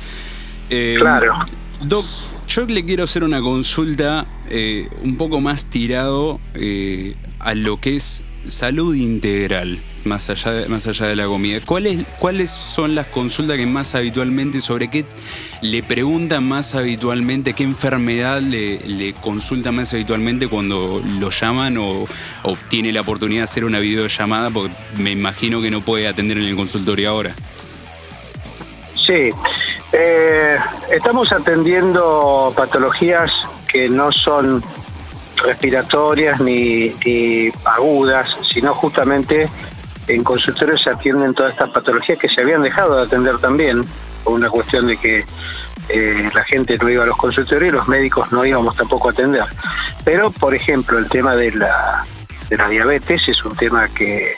[0.70, 1.34] Eh, Claro.
[1.82, 2.06] Doc,
[2.48, 6.40] yo le quiero hacer una consulta eh, un poco más tirado
[7.40, 11.60] a lo que es salud integral, más allá de, más allá de la comida.
[11.66, 15.06] ¿Cuáles, ¿Cuáles son las consultas que más habitualmente, sobre qué
[15.62, 22.06] le preguntan más habitualmente, qué enfermedad le, le consultan más habitualmente cuando lo llaman o,
[22.44, 24.50] o tiene la oportunidad de hacer una videollamada?
[24.52, 27.34] Porque me imagino que no puede atender en el consultorio ahora.
[29.06, 29.30] Sí,
[29.92, 30.58] eh,
[30.92, 33.32] estamos atendiendo patologías
[33.68, 34.64] que no son
[35.44, 39.48] respiratorias ni, ni agudas, sino justamente
[40.08, 43.84] en consultorios se atienden todas estas patologías que se habían dejado de atender también,
[44.24, 45.26] por una cuestión de que
[45.90, 49.12] eh, la gente no iba a los consultorios y los médicos no íbamos tampoco a
[49.12, 49.44] atender.
[50.04, 52.06] Pero, por ejemplo, el tema de la,
[52.50, 54.36] de la diabetes es un tema que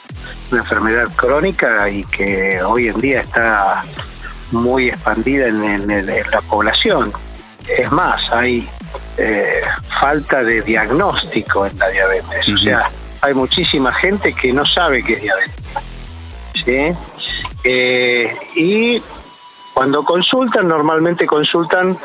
[0.52, 3.84] una enfermedad crónica y que hoy en día está
[4.52, 7.12] muy expandida en, en- en la población.
[7.68, 8.68] Es más, hay
[9.18, 9.62] eh,
[10.00, 12.48] falta de diagnóstico en la diabetes.
[12.48, 12.90] O sea,
[13.28, 16.98] hay muchísima gente que no sabe que es diabetes.
[17.64, 19.02] Eh, y
[19.74, 21.96] cuando consultan, normalmente consultan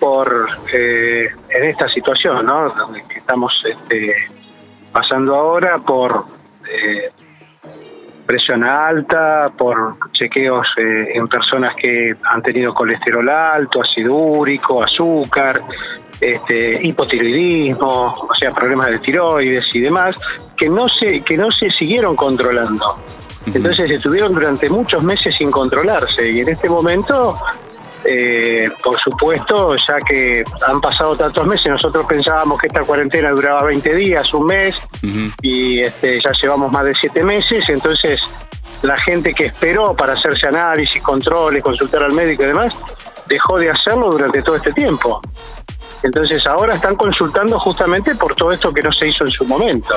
[0.00, 2.74] por eh, en esta situación, ¿no?
[3.08, 4.14] Que estamos este,
[4.92, 6.24] pasando ahora por
[6.68, 7.10] eh,
[8.26, 15.62] presión alta, por chequeos eh, en personas que han tenido colesterol alto, ácido úrico, azúcar,
[16.32, 20.14] este, hipotiroidismo, o sea, problemas de tiroides y demás,
[20.56, 22.98] que no se, que no se siguieron controlando.
[23.46, 27.38] Entonces estuvieron durante muchos meses sin controlarse y en este momento,
[28.04, 33.64] eh, por supuesto, ya que han pasado tantos meses, nosotros pensábamos que esta cuarentena duraba
[33.64, 34.76] 20 días, un mes,
[35.42, 38.22] y este, ya llevamos más de siete meses, entonces
[38.82, 42.74] la gente que esperó para hacerse análisis, controles, consultar al médico y demás,
[43.26, 45.20] dejó de hacerlo durante todo este tiempo.
[46.02, 49.94] Entonces ahora están consultando justamente por todo esto que no se hizo en su momento.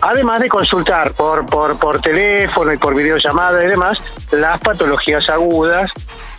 [0.00, 5.90] Además de consultar por, por, por teléfono y por videollamada y demás las patologías agudas,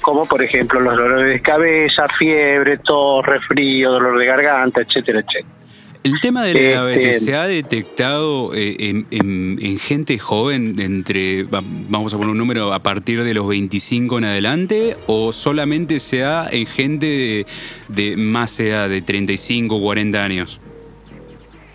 [0.01, 5.62] como por ejemplo los dolores de cabeza, fiebre, tos, resfrío, dolor de garganta, etcétera, etcétera.
[6.03, 10.75] El tema de la Este- diabetes se ha detectado eh, en, en- en gente joven
[10.79, 15.31] entre, va- vamos a poner un número, a partir de los 25 en adelante o
[15.31, 17.45] solamente se da en gente de,
[17.87, 20.59] de más edad, de 35, 40 años?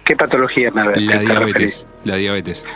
[0.04, 2.66] ¿Qué patología me La diabetes, la diabetes.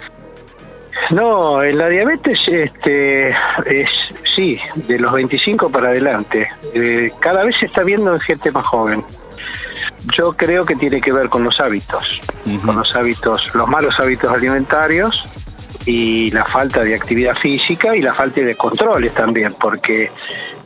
[1.11, 3.89] No, en la diabetes este, es,
[4.35, 4.59] sí,
[4.89, 6.49] de los 25 para adelante.
[6.75, 9.05] Eh, cada vez se está viendo en gente más joven.
[10.19, 12.21] Yo creo que tiene que ver con los hábitos,
[12.65, 15.25] con los hábitos, los malos hábitos alimentarios
[15.87, 20.11] y la falta de actividad física y la falta de controles también, porque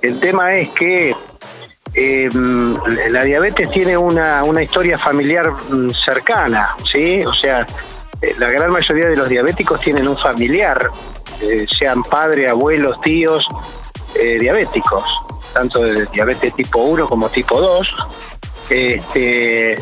[0.03, 1.15] el tema es que
[1.95, 2.29] eh,
[3.11, 7.23] la diabetes tiene una, una historia familiar mm, cercana, ¿sí?
[7.25, 7.65] O sea,
[8.21, 10.91] eh, la gran mayoría de los diabéticos tienen un familiar,
[11.41, 13.47] eh, sean padre, abuelos, tíos,
[14.15, 15.05] eh, diabéticos,
[15.53, 17.95] tanto de diabetes tipo 1 como tipo 2,
[18.71, 19.75] este,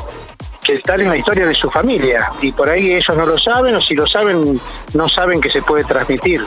[0.62, 3.74] que tal es la historia de su familia, y por ahí ellos no lo saben,
[3.74, 4.60] o si lo saben,
[4.94, 6.40] no saben que se puede transmitir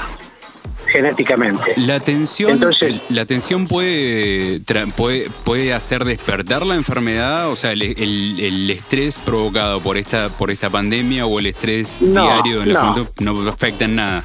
[0.87, 1.73] genéticamente.
[1.77, 4.61] La tensión, Entonces- la tensión puede,
[4.95, 10.29] puede, puede hacer despertar la enfermedad, o sea, el, el- el estrés provocado por esta,
[10.29, 12.93] por esta pandemia o el estrés No, diario en la no.
[12.93, 14.23] juventud no afecta en nada.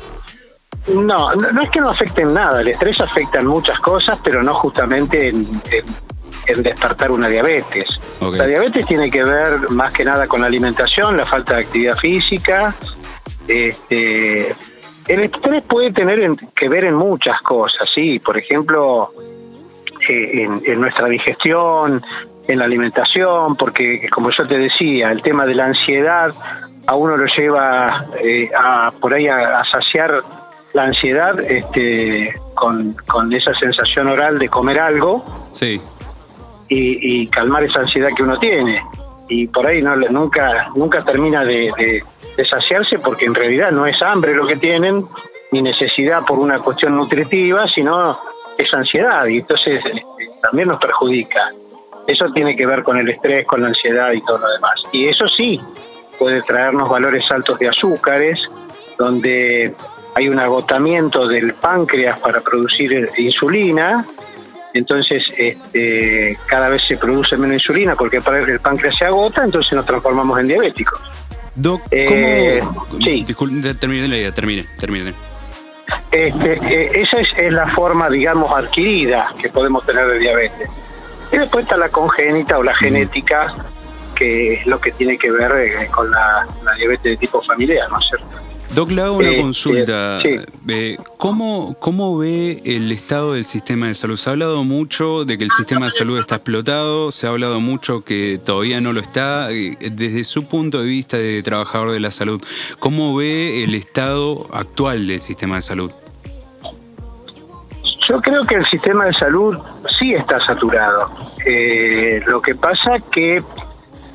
[0.86, 1.02] No,
[1.34, 4.54] no, no es que no afecten nada, el estrés afecta en muchas cosas, pero no
[4.54, 5.36] justamente en,
[5.70, 6.11] en-
[6.46, 7.86] en despertar una diabetes.
[8.20, 11.96] La diabetes tiene que ver más que nada con la alimentación, la falta de actividad
[11.96, 12.74] física.
[13.48, 14.54] Este,
[15.08, 19.10] el estrés puede tener en- que ver en muchas cosas, sí, por ejemplo,
[20.08, 22.02] eh, en, en nuestra digestión,
[22.48, 26.32] en la alimentación, porque como yo te decía, el tema de la ansiedad
[26.86, 30.22] a uno lo lleva eh, a por ahí a, a saciar
[30.72, 35.80] la ansiedad este, con, con esa sensación oral de comer algo Sí.
[36.72, 38.82] Y, y calmar esa ansiedad que uno tiene.
[39.28, 42.02] Y por ahí no nunca nunca termina de, de-
[42.36, 45.02] de saciarse porque en realidad no es hambre lo que tienen,
[45.50, 48.16] ni necesidad por una cuestión nutritiva, sino
[48.56, 50.02] es ansiedad y entonces este,
[50.40, 51.50] también nos perjudica.
[52.06, 54.74] Eso tiene que ver con el estrés, con la ansiedad y todo lo demás.
[54.92, 55.60] Y eso sí
[56.18, 58.50] puede traernos valores altos de azúcares,
[58.98, 59.74] donde
[60.14, 64.06] hay un agotamiento del páncreas para producir insulina,
[64.74, 69.84] entonces este, cada vez se produce menos insulina porque el páncreas se agota, entonces nos
[69.86, 71.00] transformamos en diabéticos.
[71.54, 72.86] Doc, Eh, ¿cómo...?
[73.04, 73.22] sí.
[73.26, 75.12] Disculpe, termine la idea, termine, termine.
[76.10, 80.68] Este, eh, esa es, es la forma, digamos, adquirida que podemos tener de diabetes.
[81.30, 83.54] Y después está la congénita o la genética,
[84.14, 87.90] que es lo que tiene que ver eh, con la, la diabetes de tipo familiar,
[87.90, 88.38] ¿no es cierto?
[88.74, 90.20] Doc, le hago una Eh, consulta.
[90.22, 94.16] eh, Eh, ¿cómo, ¿Cómo ve el estado del sistema de salud?
[94.16, 97.60] Se ha hablado mucho de que el sistema de salud está explotado, se ha hablado
[97.60, 99.48] mucho que todavía no lo está.
[99.48, 102.40] Desde su punto de vista de trabajador de la salud,
[102.78, 105.92] ¿cómo ve el estado actual del sistema de salud?
[108.08, 109.56] Yo creo que el sistema de salud
[109.98, 111.10] sí está saturado.
[112.26, 113.42] Lo que pasa que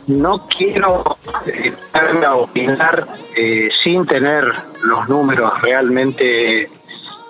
[0.08, 3.06] no quiero eh, darme a opinar
[3.36, 4.46] eh, sin tener
[4.84, 6.70] los números realmente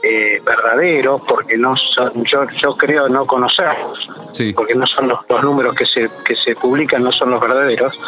[0.03, 4.53] eh, verdaderos, porque no son, yo, yo creo no conocerlos, Sí.
[4.53, 7.99] porque no son los, los números que se, que se publican, no son los verdaderos,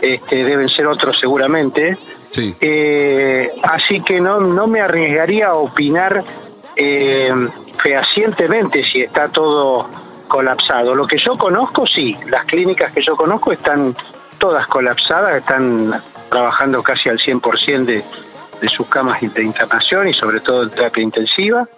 [0.00, 1.96] este, deben ser otros seguramente.
[2.30, 2.54] Sí.
[2.60, 6.24] Eh, así que no, no me arriesgaría a opinar
[6.76, 7.32] eh,
[7.78, 9.88] fehacientemente si está todo
[10.28, 10.94] colapsado.
[10.94, 13.94] Lo que yo conozco, sí, las clínicas que yo conozco están
[14.38, 18.04] todas colapsadas, están trabajando casi al 100% de,
[18.60, 21.68] de sus camas de internación y sobre todo en terapia intensiva.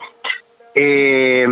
[0.74, 1.46] Eh,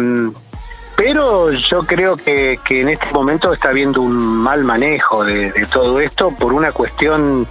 [0.97, 6.01] pero yo creo que, que en este momento está habiendo un mal manejo de, todo
[6.01, 7.47] esto por una cuestión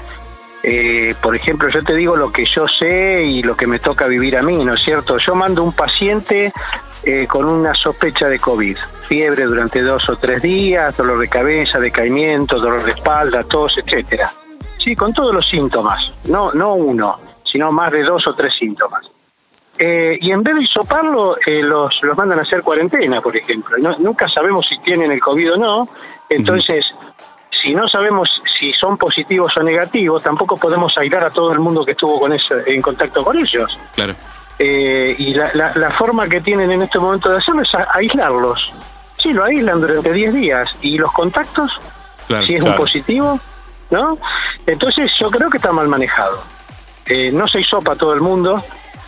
[0.66, 4.08] eh, por ejemplo, yo te digo lo que yo sé y lo que me toca
[4.08, 5.18] vivir a mí, ¿no es cierto?
[5.18, 6.54] Yo mando un paciente
[7.04, 8.78] eh, con una sospecha de COVID,
[9.14, 14.32] fiebre durante dos o tres días, dolor de cabeza, decaimiento, dolor de espalda, tos, etcétera.
[14.84, 16.00] Sí, con todos los síntomas,
[16.30, 19.06] no, no uno, sino más de dos o tres síntomas.
[19.78, 23.78] Eh, y en vez de hisoparlo, eh, los, los mandan a hacer cuarentena, por ejemplo.
[23.80, 25.90] No- nunca sabemos si tienen el COVID o no.
[26.28, 26.84] Entonces,
[27.52, 31.86] si no sabemos si son positivos o negativos, tampoco podemos aislar a todo el mundo
[31.86, 33.78] que estuvo con ese, en contacto con ellos.
[33.94, 34.16] Claro.
[34.58, 37.88] Eh, y la, la- la forma que tienen en este momento de hacerlo es a-
[37.94, 38.72] aislarlos.
[39.24, 40.76] Sí, lo aíslan durante 10 días.
[40.82, 41.72] ¿Y los contactos?
[42.28, 42.46] Claro.
[42.46, 42.76] si es claro.
[42.76, 43.40] un positivo,
[43.90, 44.18] ¿no?
[44.66, 46.44] Entonces yo creo que está mal manejado.
[47.06, 48.64] Eh, no se hisopa todo el mundo,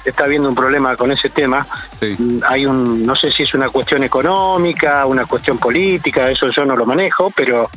[0.06, 1.68] está habiendo un problema con ese tema.
[2.00, 2.16] Sí.
[2.18, 6.66] Mm, Hay un, no sé si es una cuestión económica, una cuestión política, eso yo
[6.66, 7.70] no lo manejo, pero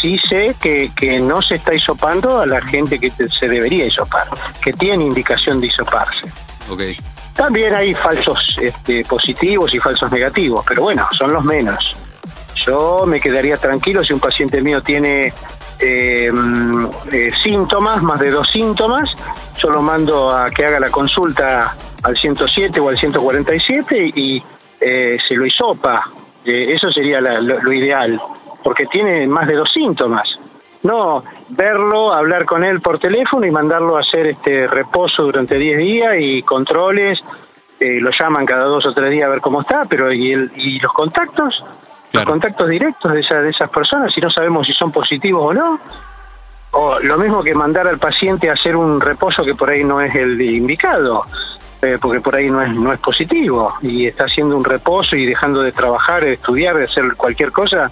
[0.00, 4.28] sí sé que, que no se está hisopando a la gente que se debería hisopar,
[4.62, 6.26] que tiene indicación de hisoparse.
[6.68, 6.82] Ok.
[7.34, 11.96] También hay falsos este, positivos y falsos negativos, pero bueno, son los menos.
[12.66, 15.32] Yo me quedaría tranquilo si un paciente mío tiene
[15.78, 19.08] eh, mm, eh, síntomas, más de dos síntomas,
[19.58, 24.42] yo lo mando a que haga la consulta al 107 o al 147 y
[24.80, 26.04] eh, se lo hisopa.
[26.44, 28.20] Eh, eso sería la- lo, lo ideal,
[28.62, 30.28] porque tiene más de dos síntomas.
[30.82, 35.78] No, verlo, hablar con él por teléfono y mandarlo a hacer este reposo durante 10
[35.78, 37.18] días y controles.
[37.78, 40.50] eh, lo llaman cada dos o tres días a ver cómo está, pero ¿y, el,
[40.56, 41.64] y los contactos?
[42.12, 45.54] Los contactos directos de, esa- de esas personas, si no sabemos si son positivos o
[45.54, 45.80] no.
[46.72, 50.00] O lo mismo que mandar al paciente a hacer un reposo que por ahí no
[50.00, 51.22] es el indicado,
[51.82, 55.24] eh, porque por ahí no es, no es positivo y está haciendo un reposo y
[55.26, 57.90] dejando de trabajar, de estudiar, de hacer cualquier cosa,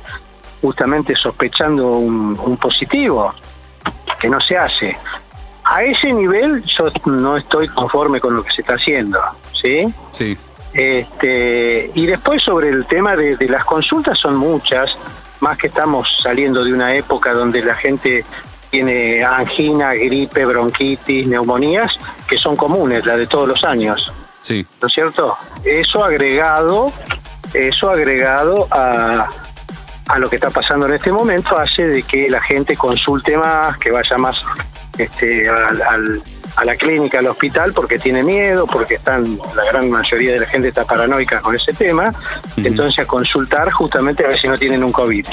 [0.60, 3.34] justamente sospechando un, un positivo,
[4.20, 4.96] que no se hace.
[5.64, 9.20] A ese nivel yo no estoy conforme con lo que se está haciendo,
[9.60, 9.92] ¿sí?
[10.12, 10.36] Sí.
[10.72, 14.90] Este, y después sobre el tema de, de las consultas son muchas,
[15.40, 18.24] más que estamos saliendo de una época donde la gente
[18.70, 21.92] tiene angina, gripe, bronquitis, neumonías,
[22.28, 24.66] que son comunes, la de todos los años, Sí.
[24.80, 25.36] ¿no es cierto?
[25.64, 26.92] Eso agregado,
[27.54, 29.28] eso agregado a,
[30.08, 33.76] a lo que está pasando en este momento hace de que la gente consulte más,
[33.78, 34.42] que vaya más
[34.96, 36.22] este, al- al-
[36.56, 40.46] a la clínica, al hospital, porque tiene miedo, porque están la gran mayoría de la
[40.46, 42.12] gente está paranoica con ese tema,
[42.56, 45.26] entonces a consultar justamente a ver si no tienen un COVID.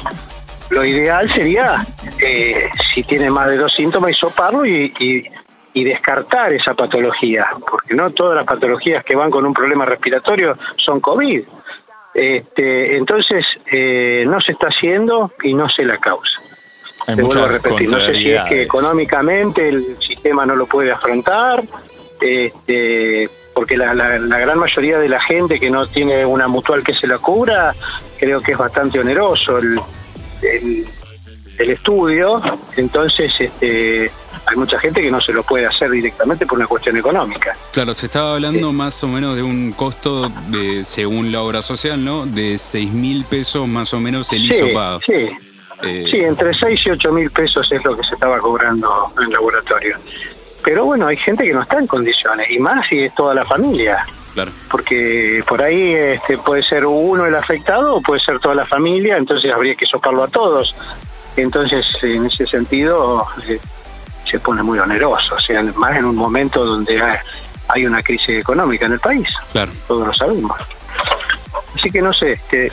[0.70, 1.84] Lo ideal sería,
[2.20, 5.24] eh, si tienen más de dos síntomas, hisoparlo y, y,
[5.74, 10.56] y descartar esa patología, porque no todas las patologías que van con un problema respiratorio
[10.78, 11.44] son COVID.
[12.16, 16.40] Este, entonces, eh, no se está haciendo y no sé la causa.
[17.08, 20.66] Hay Te vuelvo a repetir, no sé si es que económicamente el sistema no lo
[20.66, 21.62] puede afrontar,
[22.22, 26.84] este, porque la, la- la gran mayoría de la gente que no tiene una mutual
[26.84, 27.76] que se la cubra,
[28.18, 29.80] creo que es bastante oneroso el,
[30.42, 30.88] el-
[31.58, 32.42] el estudio,
[32.78, 34.10] entonces este,
[34.48, 37.56] hay mucha gente que no se lo puede hacer directamente por una cuestión económica.
[37.72, 42.04] Claro, se estaba hablando más o menos de un costo, de, según la obra social,
[42.04, 42.26] ¿no?
[42.26, 45.00] De 6 mil pesos más o menos el Sí, hisopado.
[45.06, 45.30] sí,
[45.84, 49.24] Eh, Sí, entre 6 y 8 mil pesos es lo que se estaba cobrando en
[49.26, 49.98] el laboratorio.
[50.64, 53.44] Pero bueno, hay gente que no está en condiciones, y más si es toda la
[53.46, 54.52] familia, Claro.
[54.72, 59.18] porque por ahí este, puede ser uno el afectado o puede ser toda la familia,
[59.18, 60.76] entonces habría que soparlo a todos.
[61.38, 63.60] Entonces, en ese sentido, eh,
[64.30, 67.02] se pone muy oneroso, o sea, más en un momento donde
[67.70, 69.72] hay, una crisis económica en el país, Claro.
[69.88, 70.56] todos lo sabemos.
[71.76, 72.72] Así que no sé, este,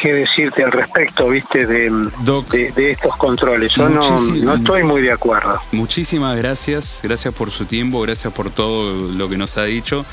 [0.00, 1.90] qué decirte al respecto, viste, de,
[2.20, 2.48] Doc.
[2.48, 3.72] de, de estos controles.
[3.74, 5.60] Yo no, no estoy muy de acuerdo.
[5.72, 10.04] Muchísimas gracias, gracias por su tiempo, gracias por todo lo que nos ha dicho.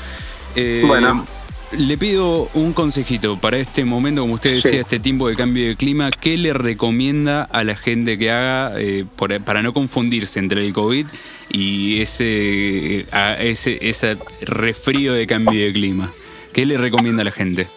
[0.54, 1.26] Eh, Bueno.
[1.72, 4.76] Le pido un consejito para este momento, como usted decía, Sí.
[4.78, 9.04] este tiempo de cambio de clima, ¿qué le recomienda a la gente que haga eh,
[9.16, 11.06] por- para no confundirse entre el COVID
[11.48, 16.10] y ese, a- ese, ese resfrío de cambio de clima?
[16.52, 17.68] ¿Qué le recomienda a la gente?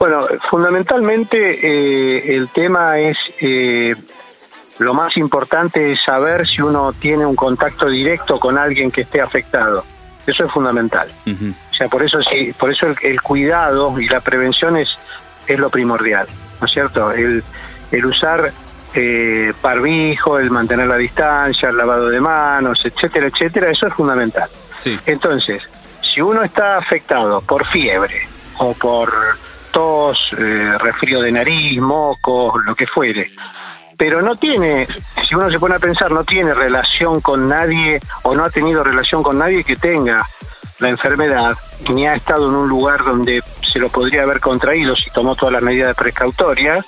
[0.00, 3.94] Bueno, fundamentalmente eh, el tema es, eh,
[4.78, 9.20] lo más importante es saber si uno tiene un contacto directo con alguien que esté
[9.20, 9.84] afectado.
[10.28, 11.10] Eso es fundamental.
[11.26, 14.88] O sea, por eso sí, por eso el, el cuidado y la prevención es,
[15.46, 16.26] es lo primordial,
[16.60, 17.10] ¿no es cierto?
[17.12, 17.42] El,
[17.90, 18.52] el usar
[18.94, 24.48] eh, barbijo, el mantener la distancia, el lavado de manos, etcétera, etcétera, eso es fundamental.
[24.78, 25.62] Sí, Entonces,
[26.02, 29.12] si uno está afectado por fiebre o por
[29.70, 33.30] tos, eh, resfrío de nariz, mocos, lo que fuere,
[33.98, 34.86] pero no tiene,
[35.28, 38.84] si uno se pone a pensar, no tiene relación con nadie o no ha tenido
[38.84, 40.26] relación con nadie que tenga
[40.78, 41.58] la enfermedad,
[41.90, 43.42] ni ha estado en un lugar donde
[43.72, 46.86] se lo podría haber contraído si tomó todas las medidas precautorias,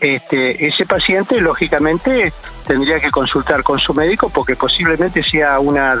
[0.00, 2.32] este, ese paciente lógicamente
[2.66, 5.98] tendría que consultar con su médico porque posiblemente sea una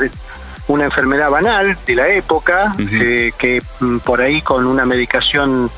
[0.66, 2.88] una enfermedad banal de la época Ujú.
[2.92, 5.70] eh, que mm, por ahí con una medicación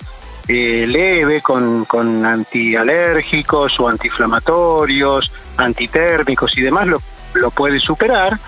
[0.49, 7.01] eh, leve con, con antialérgicos o antiinflamatorios, antitérmicos y demás lo,
[7.35, 8.39] lo puede superar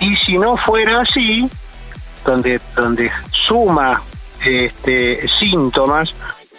[0.00, 1.48] y si no fuera así,
[2.24, 4.02] donde, donde suma
[4.44, 6.14] este, síntomas,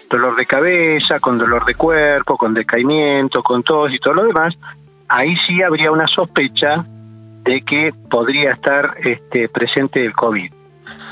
[0.10, 4.56] dolor de cabeza, con dolor de cuerpo, con decaimiento, con tos y todo lo demás,
[5.08, 6.86] ahí sí habría una sospecha
[7.44, 10.52] de que podría estar este, presente el COVID.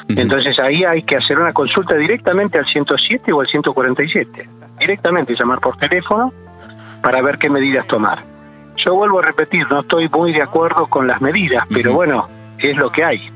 [0.10, 4.50] Entonces ahí hay que hacer una consulta directamente al 107 o al 147.
[4.80, 6.34] Directamente llamar por teléfono
[7.02, 8.24] para ver qué medidas tomar.
[8.78, 12.28] Yo vuelvo a repetir, no estoy muy de acuerdo con las medidas, pero bueno,
[12.58, 13.32] es lo que hay.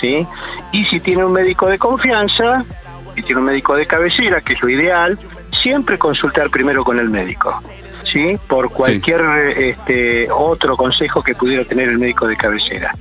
[0.00, 0.26] ¿sí?
[0.72, 2.64] Y si tiene un médico de confianza,
[3.14, 5.18] si tiene un médico de cabecera, que es lo ideal,
[5.62, 7.60] siempre consultar primero con el médico.
[8.04, 8.36] ¿sí?
[8.46, 9.22] Por cualquier
[9.56, 12.92] este, otro consejo que pudiera tener el médico de cabecera.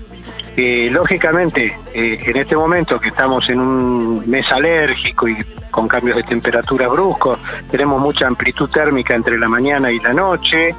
[0.56, 6.18] Eh, lógicamente, eh, en este momento que estamos en un mes alérgico y con cambios
[6.18, 7.40] de temperatura bruscos,
[7.72, 10.76] tenemos mucha amplitud térmica entre la mañana y la noche.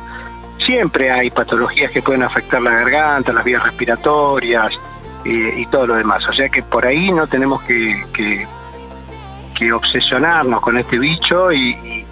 [0.64, 4.70] Siempre hay patologías que pueden afectar la garganta, las vías respiratorias
[5.24, 6.22] eh, y todo lo demás.
[6.28, 8.46] O sea que por ahí no tenemos que, que,
[9.56, 12.06] que obsesionarnos con este bicho y, y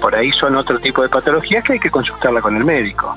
[0.00, 3.14] por ahí son otro tipo de patologías que hay que consultarla con el médico.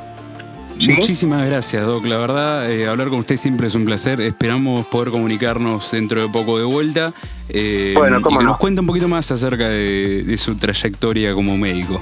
[0.78, 0.88] ¿Sí?
[0.90, 2.06] Muchísimas gracias, Doc.
[2.06, 4.20] La verdad, eh, hablar con usted siempre es un placer.
[4.22, 7.14] Esperamos poder comunicarnos dentro de poco de vuelta.
[7.50, 8.50] eh, Bueno, y cómo que no.
[8.52, 12.02] nos cuente un poquito más acerca de, de su trayectoria como médico.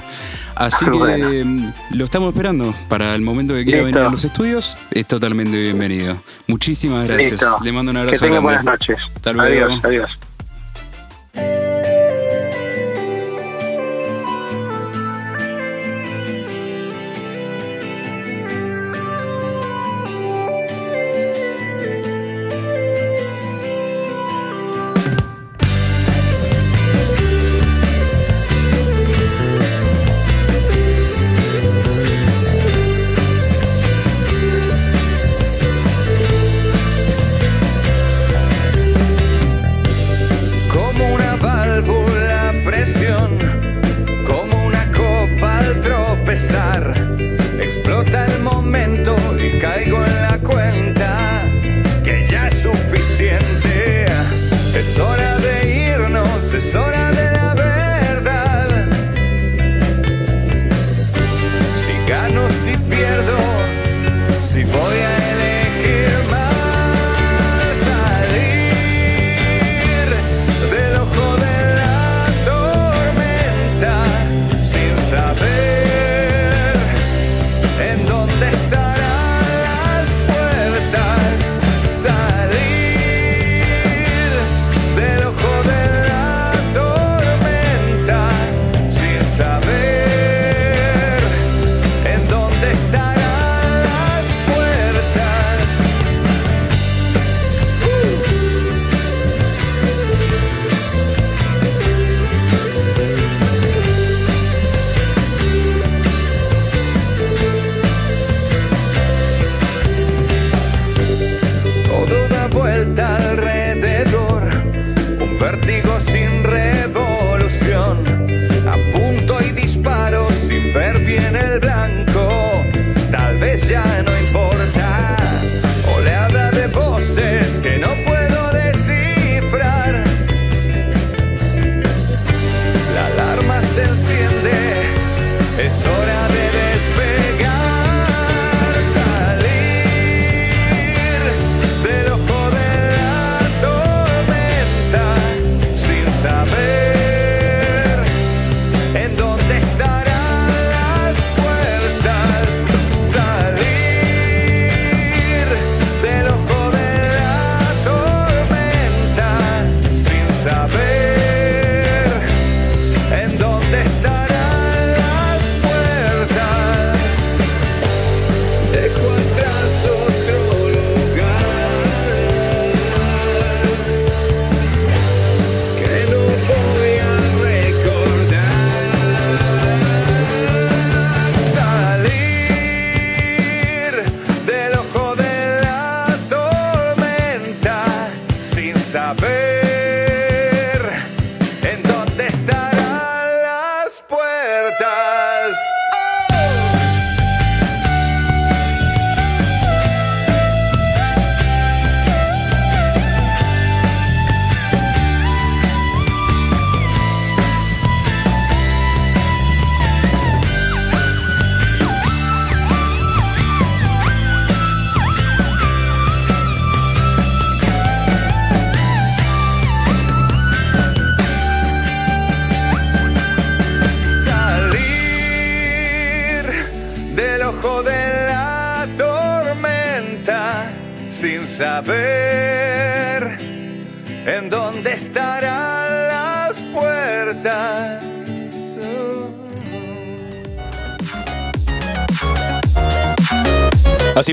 [0.56, 1.28] Así que Bueno.
[1.30, 3.94] eh, lo estamos esperando para el momento que quiera Listo.
[3.96, 4.76] venir a los estudios.
[4.90, 6.16] Es totalmente bienvenido.
[6.48, 7.32] Muchísimas gracias.
[7.32, 7.58] Listo.
[7.62, 8.18] Le mando un Que abrazo.
[8.24, 8.44] tenga grande.
[8.44, 8.96] buenas noches.
[9.14, 9.66] Hasta luego.
[9.66, 10.08] Adiós, adiós.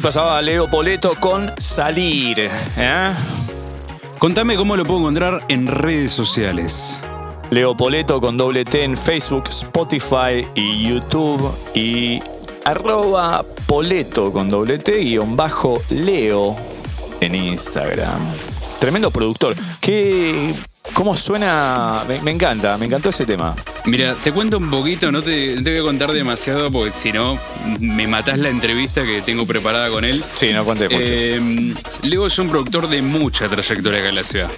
[0.02, 2.40] Así pasaba Leo Poleto con Salir.
[2.40, 3.14] ¿eh?
[4.18, 7.00] Contame cómo lo puedo encontrar en redes sociales.
[7.52, 11.54] Leo Poleto con doble T en Facebook, Spotify y YouTube.
[11.76, 12.20] Y
[12.66, 16.56] arroba Poleto con doble T guion bajo Leo
[17.20, 18.22] en Instagram.
[18.80, 19.56] Tremendo productor.
[19.80, 20.56] ¿Qué,
[20.96, 22.06] ¿Cómo suena?
[22.08, 23.56] Me, me encanta, me encantó ese tema.
[23.86, 27.12] Mira, te cuento un poquito, no te, no te voy a contar demasiado porque si
[27.12, 27.40] no
[27.80, 30.24] me matás la entrevista que tengo preparada con él.
[30.36, 31.00] Sí, no conté mucho.
[31.02, 31.74] Eh,
[32.04, 34.52] Leo es un productor de mucha trayectoria acá en la ciudad.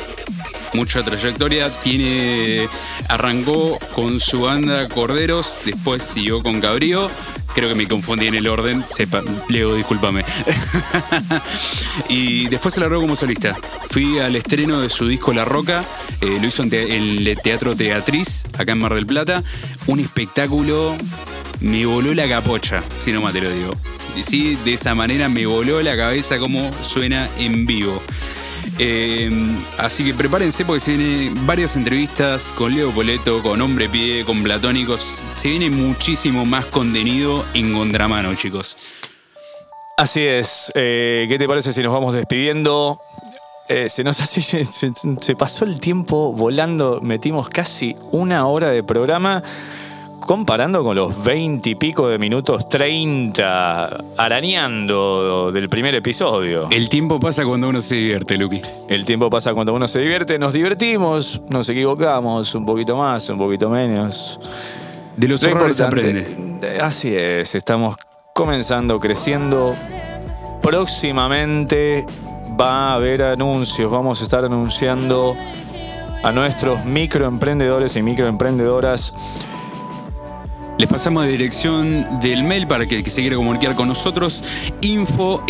[0.74, 1.70] Mucha trayectoria.
[1.82, 2.68] Tiene.
[3.08, 7.10] Arrancó con su banda Corderos, después siguió con Cabrío.
[7.54, 8.84] Creo que me confundí en el orden.
[8.88, 10.26] Sepa, Leo, discúlpame.
[12.10, 13.56] y después se largó como solista.
[13.92, 15.84] Fui al estreno de su disco La Roca.
[16.22, 19.44] eh, lo hizo en, el Teatro Teatriz, acá en Mar del Plata.
[19.86, 20.96] Un espectáculo
[21.60, 23.72] me voló la capocha, si no más te lo digo.
[24.16, 28.02] Y sí, de esa manera me voló la cabeza cómo suena en vivo.
[28.80, 29.30] Eh,
[29.78, 34.44] así que prepárense porque se vienen varias entrevistas con Leo Poleto, con Hombre Pie, con
[34.44, 35.22] Platónicos.
[35.36, 38.78] Se viene muchísimo más contenido en contramano, chicos.
[39.98, 40.72] Así es.
[40.76, 43.00] Eh, ¿Qué te parece si nos vamos despidiendo?
[43.70, 44.04] Eh, se
[45.38, 47.00] pasó el tiempo volando.
[47.02, 49.44] Metimos casi una hora de programa.
[50.26, 56.68] Comparando con los 20 y pico de minutos 30 arañando del primer episodio.
[56.72, 58.62] El tiempo pasa cuando uno se divierte, Luqui.
[58.88, 63.38] El tiempo pasa cuando uno se divierte, nos divertimos, nos equivocamos un poquito más, un
[63.38, 64.40] poquito menos.
[65.18, 66.38] De los Lo errores aprende.
[66.62, 67.98] de- Así es, estamos
[68.34, 69.76] comenzando, creciendo.
[70.62, 72.06] Próximamente
[72.60, 75.36] va a haber anuncios, vamos a estar anunciando
[76.24, 79.14] a nuestros microemprendedores y microemprendedoras.
[80.78, 84.44] Les pasamos la dirección del mail para que, que se quiera comunicar con nosotros.
[84.82, 85.44] Info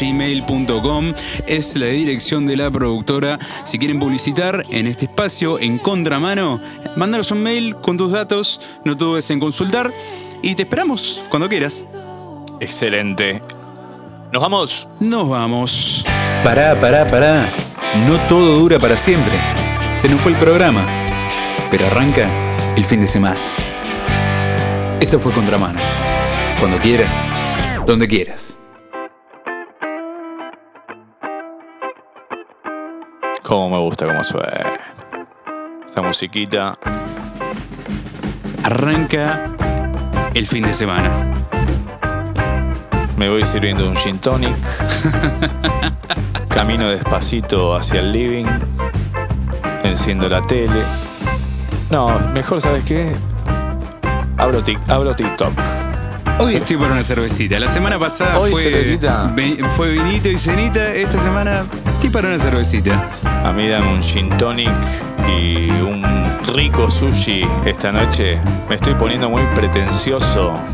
[0.00, 1.14] gmail.com
[1.46, 3.38] es la dirección de la productora.
[3.64, 6.60] Si quieren publicitar en este espacio, en contramano,
[6.96, 9.92] mándanos un mail con tus datos, no dudes en consultar
[10.42, 11.86] y te esperamos cuando quieras.
[12.58, 13.40] Excelente.
[14.32, 14.88] Nos vamos.
[14.98, 16.04] Nos vamos.
[16.42, 17.52] Pará, pará, pará.
[18.06, 19.38] No todo dura para siempre.
[19.94, 20.86] Se nos fue el programa.
[21.70, 22.39] Pero arranca
[22.76, 23.40] el fin de semana.
[25.00, 25.80] Esto fue Contramano.
[26.58, 27.10] Cuando quieras,
[27.86, 28.58] donde quieras.
[33.42, 34.72] Cómo me gusta cómo suena.
[35.84, 36.78] Esta musiquita.
[38.62, 39.50] Arranca
[40.34, 41.32] el fin de semana.
[43.16, 44.56] Me voy sirviendo un gin tonic.
[46.48, 48.46] Camino despacito hacia el living.
[49.82, 51.09] Enciendo la tele.
[51.90, 53.12] No, mejor, ¿sabes qué?
[54.36, 55.52] Abro, tic- abro TikTok.
[56.40, 57.58] Hoy estoy para una cervecita.
[57.58, 59.30] La semana pasada Hoy fue, cervecita.
[59.34, 60.86] ve- fue vinito y cenita.
[60.92, 61.64] Esta semana
[61.94, 63.08] estoy para una cervecita.
[63.44, 64.70] A mí dame un gin tonic
[65.28, 66.02] y un
[66.54, 68.38] rico sushi esta noche.
[68.68, 70.52] Me estoy poniendo muy pretencioso.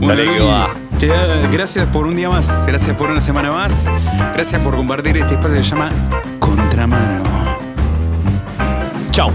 [0.00, 0.68] Bueno, Dale que Luqui, va.
[0.98, 2.64] te da- gracias por un día más.
[2.66, 3.88] Gracias por una semana más.
[4.34, 5.90] Gracias por compartir este espacio que se llama
[6.40, 7.22] Contramano.
[9.14, 9.30] Tchau!